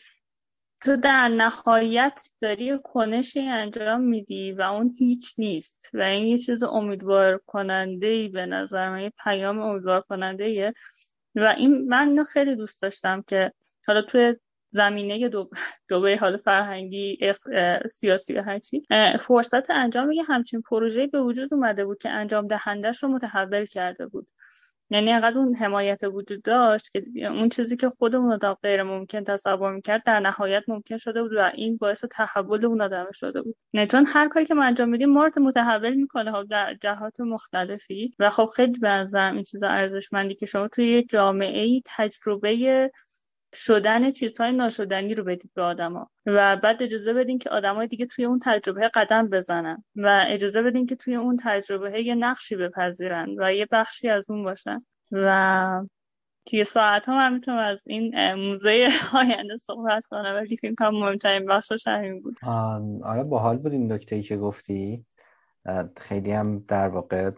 تو 0.82 0.96
در 0.96 1.28
نهایت 1.28 2.22
داری 2.42 2.80
کنشی 2.84 3.40
انجام 3.40 4.02
میدی 4.02 4.52
و 4.52 4.62
اون 4.62 4.96
هیچ 4.98 5.36
نیست. 5.38 5.90
و 5.94 6.02
این 6.02 6.26
یه 6.26 6.38
چیز 6.38 6.64
امیدوار 6.64 7.42
کننده 7.46 8.08
ای 8.08 8.28
به 8.28 8.46
نظر 8.46 8.90
من 8.90 9.12
پیام 9.24 9.60
امیدوار 9.60 10.02
کننده 10.02 10.44
ایه 10.44 10.74
و 11.36 11.56
این 11.58 11.88
من 11.88 12.24
خیلی 12.24 12.56
دوست 12.56 12.82
داشتم 12.82 13.22
که 13.22 13.54
حالا 13.88 14.02
توی 14.02 14.36
زمینه 14.70 15.30
دو 15.30 15.50
دوبه 15.90 16.18
حال 16.18 16.38
فرهنگی 16.38 17.18
سیاسی 17.90 18.38
هرچی. 18.38 18.82
فرصت 19.20 19.70
انجام 19.70 20.12
یه 20.12 20.24
همچین 20.24 20.62
پروژه 20.62 21.08
به 21.08 21.22
وجود 21.22 21.54
اومده 21.54 21.86
بود 21.86 21.98
که 21.98 22.10
انجام 22.10 22.48
دهندش 22.48 23.04
رو 23.04 23.10
متحول 23.10 23.66
کرده 23.66 24.08
بود. 24.08 24.28
یعنی 24.90 25.12
انقدر 25.12 25.38
اون 25.38 25.56
حمایت 25.56 26.04
وجود 26.04 26.42
داشت 26.42 26.92
که 26.92 27.04
اون 27.28 27.50
چیزی 27.50 27.78
که 27.78 27.90
خودمون 27.90 28.34
آدم 28.34 28.58
غیر 28.64 28.84
ممکن 28.84 29.24
تصور 29.24 29.74
می‌کرد 29.76 30.04
در 30.06 30.20
نهایت 30.20 30.64
ممکن 30.68 30.98
شده 30.98 31.22
بود 31.22 31.34
و 31.34 31.52
این 31.54 31.78
باعث 31.78 32.06
تحول 32.12 32.66
اون 32.66 32.82
آدم 32.82 33.12
شده 33.14 33.42
بود. 33.42 33.56
نه 33.74 33.88
چون 33.88 34.06
هر 34.06 34.28
کاری 34.30 34.46
که 34.46 34.54
ما 34.54 34.64
انجام 34.64 34.90
میدیم 34.90 35.10
ما 35.10 35.30
متحول 35.38 35.94
می‌کنه. 35.94 36.32
خب 36.32 36.44
در 36.44 36.74
جهات 36.82 37.20
مختلفی. 37.20 38.16
و 38.20 38.30
خب 38.30 38.50
خیلی 38.56 38.80
به 38.80 39.16
این 39.16 39.44
چیز 39.44 39.64
ارزشمندی 39.64 40.36
که 40.36 40.46
شما 40.46 40.68
توی 40.68 41.04
جامعه 41.04 41.62
ای 41.62 41.82
تجربه 41.86 42.92
شدن 43.54 44.12
چیزهای 44.12 44.52
ناشدنی 44.52 45.14
رو 45.14 45.24
بدید 45.24 45.52
به 45.54 45.62
آدما. 45.62 46.10
و 46.26 46.58
بعد 46.58 46.84
اجازه 46.84 47.14
بدین 47.14 47.38
که 47.38 47.50
آدمای 47.50 47.88
دیگه 47.88 48.06
توی 48.06 48.26
اون 48.26 48.40
تجربه 48.44 48.88
قدم 48.94 49.30
بزنن. 49.30 49.84
و 49.96 50.26
اجازه 50.28 50.62
بدین 50.62 50.86
که 50.86 50.96
توی 50.96 51.16
اون 51.16 51.38
تجربه 51.44 52.04
یه 52.04 52.16
نقشی 52.16 52.56
بپذیرن 52.56 53.36
و 53.38 53.54
یه 53.54 53.68
بخشی 53.72 54.10
از 54.10 54.26
اون 54.30 54.44
باشن. 54.44 54.86
و 55.12 55.86
توی 56.46 56.64
ساعت 56.64 57.10
هم, 57.10 57.16
هم 57.16 57.34
می‌تونم 57.34 57.58
از 57.58 57.82
این 57.88 58.34
موزه 58.34 58.88
آینده 59.14 59.58
صحبت 59.58 60.06
کنم 60.06 60.36
ولی 60.36 60.58
فکر 60.58 60.76
کنم 60.76 61.00
مهمترین 61.00 61.46
بخشش 61.46 61.88
همین 61.88 62.22
بود. 62.22 62.36
آره 63.04 63.24
باحال 63.24 63.58
بود 63.58 63.72
این 63.72 63.92
نکته 63.92 64.22
که 64.22 64.38
گفتی. 64.38 65.06
خیلی 65.98 66.32
هم 66.32 66.60
در 66.60 66.88
واقع 66.88 67.32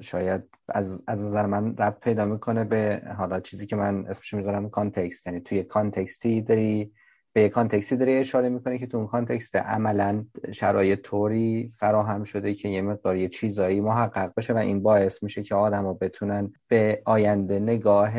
شاید 0.00 0.42
از 0.68 1.02
از 1.06 1.22
نظر 1.22 1.46
من 1.46 1.76
ربط 1.76 1.98
پیدا 2.00 2.24
می‌کنه 2.24 2.64
به 2.64 3.02
حالا 3.18 3.40
چیزی 3.40 3.66
که 3.66 3.76
من 3.76 4.06
اسمش 4.06 4.34
می‌ذارم 4.34 4.70
context 4.70 5.26
یعنی 5.26 5.40
توی 5.40 5.62
context 5.62 6.32
ی 6.32 6.42
داری 6.42 6.92
به 7.32 7.48
context 7.48 7.90
ی 7.90 7.96
داری 7.96 8.18
اشاره 8.18 8.48
می‌کنه 8.48 8.78
که 8.78 8.86
تو 8.86 8.96
اون 8.96 9.06
context 9.06 9.56
عملا 9.56 10.24
شرایط 10.52 11.00
طوری 11.00 11.68
فراهم 11.78 12.24
شده 12.24 12.54
که 12.54 12.68
یه 12.68 12.82
مقدار 12.82 13.16
یه 13.16 13.28
چیزایی 13.28 13.80
محقق 13.80 14.32
بشه 14.36 14.52
و 14.52 14.56
این 14.56 14.82
باعث 14.82 15.22
میشه 15.22 15.42
که 15.42 15.54
آدم 15.54 15.94
بتونن 16.00 16.52
به 16.68 17.02
آینده 17.04 17.58
نگاه 17.58 18.12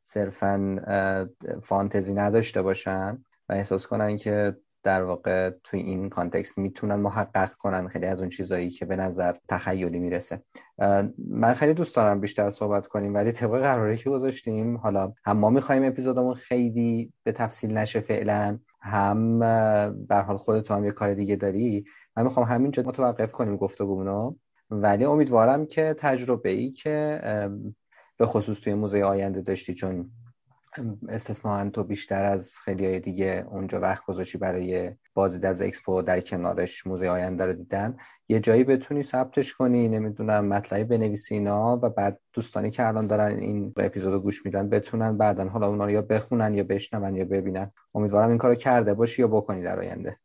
صرفا 0.00 0.76
فانتزی 1.62 2.14
نداشته 2.14 2.62
باشن 2.62 3.24
و 3.48 3.52
احساس 3.52 3.86
کنن 3.86 4.16
که 4.16 4.56
در 4.84 5.02
واقع 5.02 5.50
توی 5.64 5.80
این 5.80 6.08
context 6.08 6.58
می‌تونن 6.58 6.94
محقق 6.94 7.54
کنن 7.54 7.88
خیلی 7.88 8.06
از 8.06 8.20
اون 8.20 8.28
چیزایی 8.28 8.70
که 8.70 8.84
به 8.84 8.96
نظر 8.96 9.34
تخیلی 9.48 9.98
می‌رسه. 9.98 10.42
من 11.28 11.54
خیلی 11.54 11.74
دوست 11.74 11.96
دارم 11.96 12.20
بیشتر 12.20 12.50
صحبت 12.50 12.86
کنیم 12.86 13.14
ولی 13.14 13.32
طبق 13.32 13.60
قراری 13.60 13.96
که 13.96 14.10
گذاشتیم 14.10 14.76
حالا 14.76 15.12
هم 15.24 15.36
ما 15.36 15.50
می‌خوایم 15.50 15.84
اپیزودمون 15.84 16.34
خیلی 16.34 17.12
به 17.22 17.32
تفصیل 17.32 17.78
نشه 17.78 18.00
فعلا 18.00 18.58
هم 18.80 19.38
به 20.08 20.16
حال 20.16 20.36
خودت 20.36 20.70
هم 20.70 20.84
یه 20.84 20.90
کار 20.90 21.14
دیگه 21.14 21.36
داری. 21.36 21.84
من 22.16 22.22
می‌خوام 22.22 22.46
همینجا 22.46 22.82
متوقف 22.82 23.32
کنیم 23.32 23.56
گفتگومونو. 23.56 24.34
ولی 24.70 25.04
امیدوارم 25.04 25.66
که 25.66 25.94
تجربه 25.98 26.50
ای 26.50 26.70
که 26.70 27.20
به 28.18 28.26
خصوص 28.26 28.60
توی 28.60 28.74
موزه 28.74 29.02
آینده 29.02 29.40
داشتی 29.40 29.74
چون 29.74 30.10
استثناا 31.08 31.70
تو 31.70 31.84
بیشتر 31.84 32.24
از 32.24 32.56
خیلی 32.64 32.86
های 32.86 33.00
دیگه 33.00 33.46
اونجا 33.50 33.80
وقت 33.80 34.04
گذاشتی 34.06 34.38
برای 34.38 34.92
بازدید 35.14 35.46
از 35.46 35.62
اکسپو 35.62 36.02
در 36.02 36.20
کنارش 36.20 36.86
موزه 36.86 37.08
آینده 37.08 37.46
رو 37.46 37.52
دیدن. 37.52 37.96
یه 38.28 38.40
جایی 38.40 38.64
بتونی 38.64 39.02
ثبتش 39.02 39.54
کنی 39.54 39.88
نمی‌دونم 39.88 40.44
مطلعی 40.44 40.84
بنویسی 40.84 41.34
اینا 41.34 41.78
و 41.82 41.90
بعد 41.90 42.20
دوستانی 42.32 42.70
که 42.70 42.86
الان 42.86 43.06
دارن 43.06 43.38
این 43.38 43.72
اپیزودو 43.76 44.20
گوش 44.20 44.44
میدن 44.44 44.68
بتونن 44.68 45.16
بعدا 45.16 45.48
حالا 45.48 45.66
اونا 45.68 45.84
رو 45.84 45.90
یا 45.90 46.02
بخونن 46.02 46.54
یا 46.54 46.64
بشنون 46.64 47.16
یا 47.16 47.24
ببینن. 47.24 47.70
امیدوارم 47.94 48.28
این 48.28 48.38
کارو 48.38 48.54
کرده 48.54 48.94
باشی 48.94 49.22
یا 49.22 49.28
بکنی 49.28 49.62
در 49.62 49.78
آینده. 49.80 50.18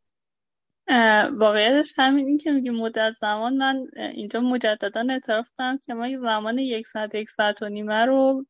واقعیتش 1.36 1.92
همین 1.98 2.26
این 2.26 2.38
که 2.38 2.50
میگی 2.50 2.70
مدت 2.70 3.12
زمان 3.20 3.56
من 3.56 3.86
اینجا 3.96 4.40
مجددا 4.40 5.06
اعتراف 5.10 5.48
کنم 5.58 5.78
که 5.86 5.94
ما 5.94 6.08
زمان 6.20 6.58
یک 6.58 6.86
ساعت 6.86 7.14
یک 7.14 7.30
ساعت 7.30 7.62
و 7.62 7.68
نیمه 7.68 8.04
رو 8.04 8.46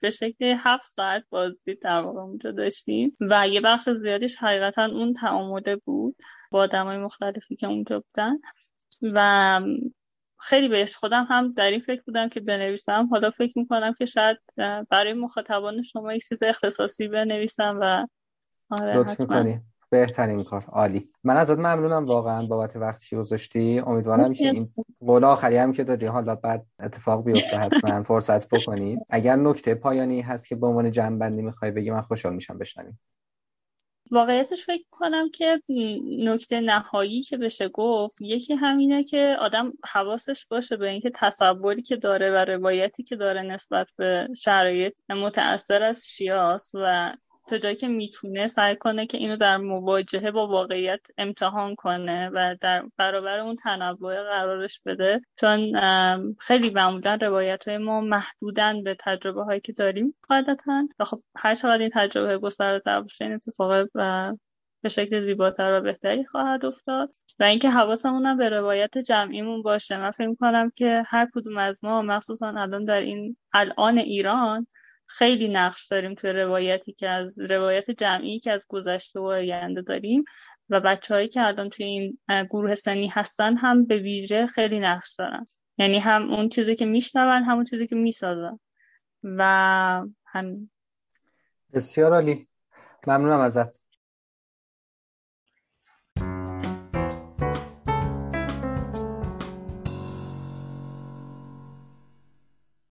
به 0.00 0.10
شکل 0.10 0.54
هفت 0.58 0.92
ساعت 0.92 1.24
بازدید 1.30 1.80
در 1.82 2.00
واقع 2.00 2.20
اونجا 2.20 2.50
داشتیم 2.50 3.16
و 3.20 3.48
یه 3.48 3.60
بخش 3.60 3.88
زیادیش 3.90 4.36
حقیقتا 4.36 4.84
اون 4.84 5.12
تعامده 5.12 5.76
بود 5.76 6.16
با 6.50 6.60
آدمای 6.60 6.98
مختلفی 6.98 7.56
که 7.56 7.66
اونجا 7.66 8.00
بودن. 8.00 8.38
و 9.02 9.60
خیلی 10.40 10.68
بهش 10.68 10.96
خودم 10.96 11.26
هم 11.30 11.52
در 11.52 11.70
این 11.70 11.80
فکر 11.80 12.02
بودم 12.06 12.28
که 12.28 12.40
بنویسم. 12.40 13.08
حالا 13.10 13.30
فکر 13.30 13.58
می‌کنم 13.58 13.94
که 13.98 14.04
شاید 14.04 14.38
برای 14.90 15.12
مخاطبان 15.12 15.82
شما 15.82 16.14
یک 16.14 16.28
چیز 16.28 16.42
اختصاصی 16.42 17.08
بنویسم 17.08 17.78
و 17.80 18.06
آره 18.70 19.04
حتما. 19.04 19.60
بهترین 19.94 20.44
کار. 20.44 20.64
عالی. 20.72 21.08
من 21.24 21.36
ازت 21.36 21.58
ممنونم 21.58 22.06
واقعا 22.06 22.46
بابت 22.46 22.76
وقتی 22.76 23.06
که 23.08 23.16
گذاشتی. 23.16 23.78
امیدوارم 23.78 24.32
که 24.32 24.44
این 24.44 24.72
قول 25.00 25.24
آخری 25.24 25.56
هم 25.56 25.72
که 25.72 25.84
دادی 25.84 26.06
حالا 26.06 26.34
بعد 26.34 26.66
اتفاق 26.80 27.24
بیفته 27.24 27.56
حتما 27.56 28.02
فرصت 28.02 28.48
بکنید 28.48 28.98
اگر 29.10 29.36
نکته 29.36 29.74
پایانی 29.74 30.20
هست 30.20 30.48
که 30.48 30.56
به 30.56 30.66
عنوان 30.66 30.90
جنبندی 30.90 31.42
می‌خوای 31.42 31.70
بگی 31.70 31.90
من 31.90 32.00
خوشحال 32.00 32.34
میشم 32.34 32.58
بشنویم 32.58 33.00
واقعیتش 34.10 34.66
فکر 34.66 34.84
کنم 34.90 35.30
که 35.30 35.62
نکته 36.18 36.60
نهایی 36.60 37.22
که 37.22 37.36
بشه 37.36 37.68
گفت 37.68 38.20
یکی 38.20 38.54
همینه 38.54 39.04
که 39.04 39.36
آدم 39.40 39.72
حواسش 39.84 40.46
باشه 40.46 40.76
به 40.76 40.90
اینکه 40.90 41.10
تصوری 41.14 41.82
که 41.82 41.96
داره 41.96 42.30
و 42.30 42.34
روایتی 42.34 43.02
که 43.02 43.16
داره 43.16 43.42
نسبت 43.42 43.90
به 43.96 44.28
شرایط 44.36 44.94
متأثر 45.10 45.82
از 45.82 46.06
شیاس 46.06 46.70
و 46.74 47.12
تا 47.48 47.58
جایی 47.58 47.76
که 47.76 47.88
می‌تونه 47.88 48.46
سعی 48.46 48.76
کنه 48.76 49.06
که 49.06 49.18
اینو 49.18 49.36
در 49.36 49.56
مواجهه 49.56 50.30
با 50.30 50.46
واقعیت 50.46 51.00
امتحان 51.18 51.74
کنه 51.74 52.30
و 52.34 52.56
در 52.60 52.84
برابر 52.96 53.38
اون 53.38 53.56
تنوع 53.56 54.22
قرارش 54.22 54.80
بده. 54.86 55.20
چون 55.40 55.72
خیلی 56.38 56.70
معمولا 56.70 57.18
روایت 57.22 57.68
های 57.68 57.78
ما 57.78 58.00
محدودن 58.00 58.82
به 58.82 58.96
تجربه 59.00 59.44
هایی 59.44 59.60
که 59.60 59.72
داریم 59.72 60.14
قاعدتا 60.28 60.88
و 60.98 61.04
خب 61.04 61.22
هر 61.36 61.54
چقدر 61.54 61.78
این 61.78 61.90
تجربه 61.94 62.38
گسترده 62.38 63.00
باشه 63.00 63.24
این 63.24 63.34
اتفاق 63.34 63.88
به 64.82 64.88
شکل 64.88 65.24
زیباتر 65.26 65.78
و 65.78 65.82
بهتری 65.82 66.24
خواهد 66.24 66.64
افتاد. 66.64 67.10
و 67.40 67.44
اینکه 67.44 67.70
حواسمون 67.70 68.26
هم 68.26 68.36
به 68.36 68.48
روایت 68.48 68.98
جمعیمون 68.98 69.62
باشه 69.62 69.96
من 69.96 70.10
فکر 70.10 70.34
کنم 70.34 70.70
که 70.76 71.02
هر 71.06 71.28
کدوم 71.34 71.58
از 71.58 71.84
ما 71.84 72.02
مخصوصا 72.02 72.48
الان 72.48 72.84
در 72.84 73.00
این 73.00 73.36
الان 73.52 73.98
ایران 73.98 74.66
خیلی 75.06 75.48
نقش 75.48 75.86
داریم 75.86 76.14
توی 76.14 76.32
روایتی 76.32 76.92
که 76.92 77.08
از 77.08 77.38
روایت 77.38 77.90
جمعی 77.90 78.40
که 78.40 78.52
از 78.52 78.64
گذشته 78.68 79.20
و 79.20 79.24
آینده 79.24 79.82
داریم 79.82 80.24
و 80.68 80.80
بچههایی 80.80 81.28
که 81.28 81.46
الان 81.46 81.68
توی 81.68 81.86
این 81.86 82.18
گروه 82.50 82.74
سنی 82.74 83.08
هستن 83.08 83.56
هم 83.56 83.84
به 83.84 83.96
ویژه 83.96 84.46
خیلی 84.46 84.80
نقش 84.80 85.14
دارن. 85.14 85.46
یعنی 85.78 85.98
هم 85.98 86.34
اون 86.34 86.48
چیزی 86.48 86.74
که 86.74 86.86
میشنون 86.86 87.42
همون 87.42 87.64
چیزی 87.64 87.86
که 87.86 87.96
می‌سازن. 87.96 88.58
و 89.22 89.42
هم 90.26 90.70
بسیار 91.72 92.12
عالی. 92.12 92.48
ممنونم 93.06 93.40
ازت. 93.40 93.83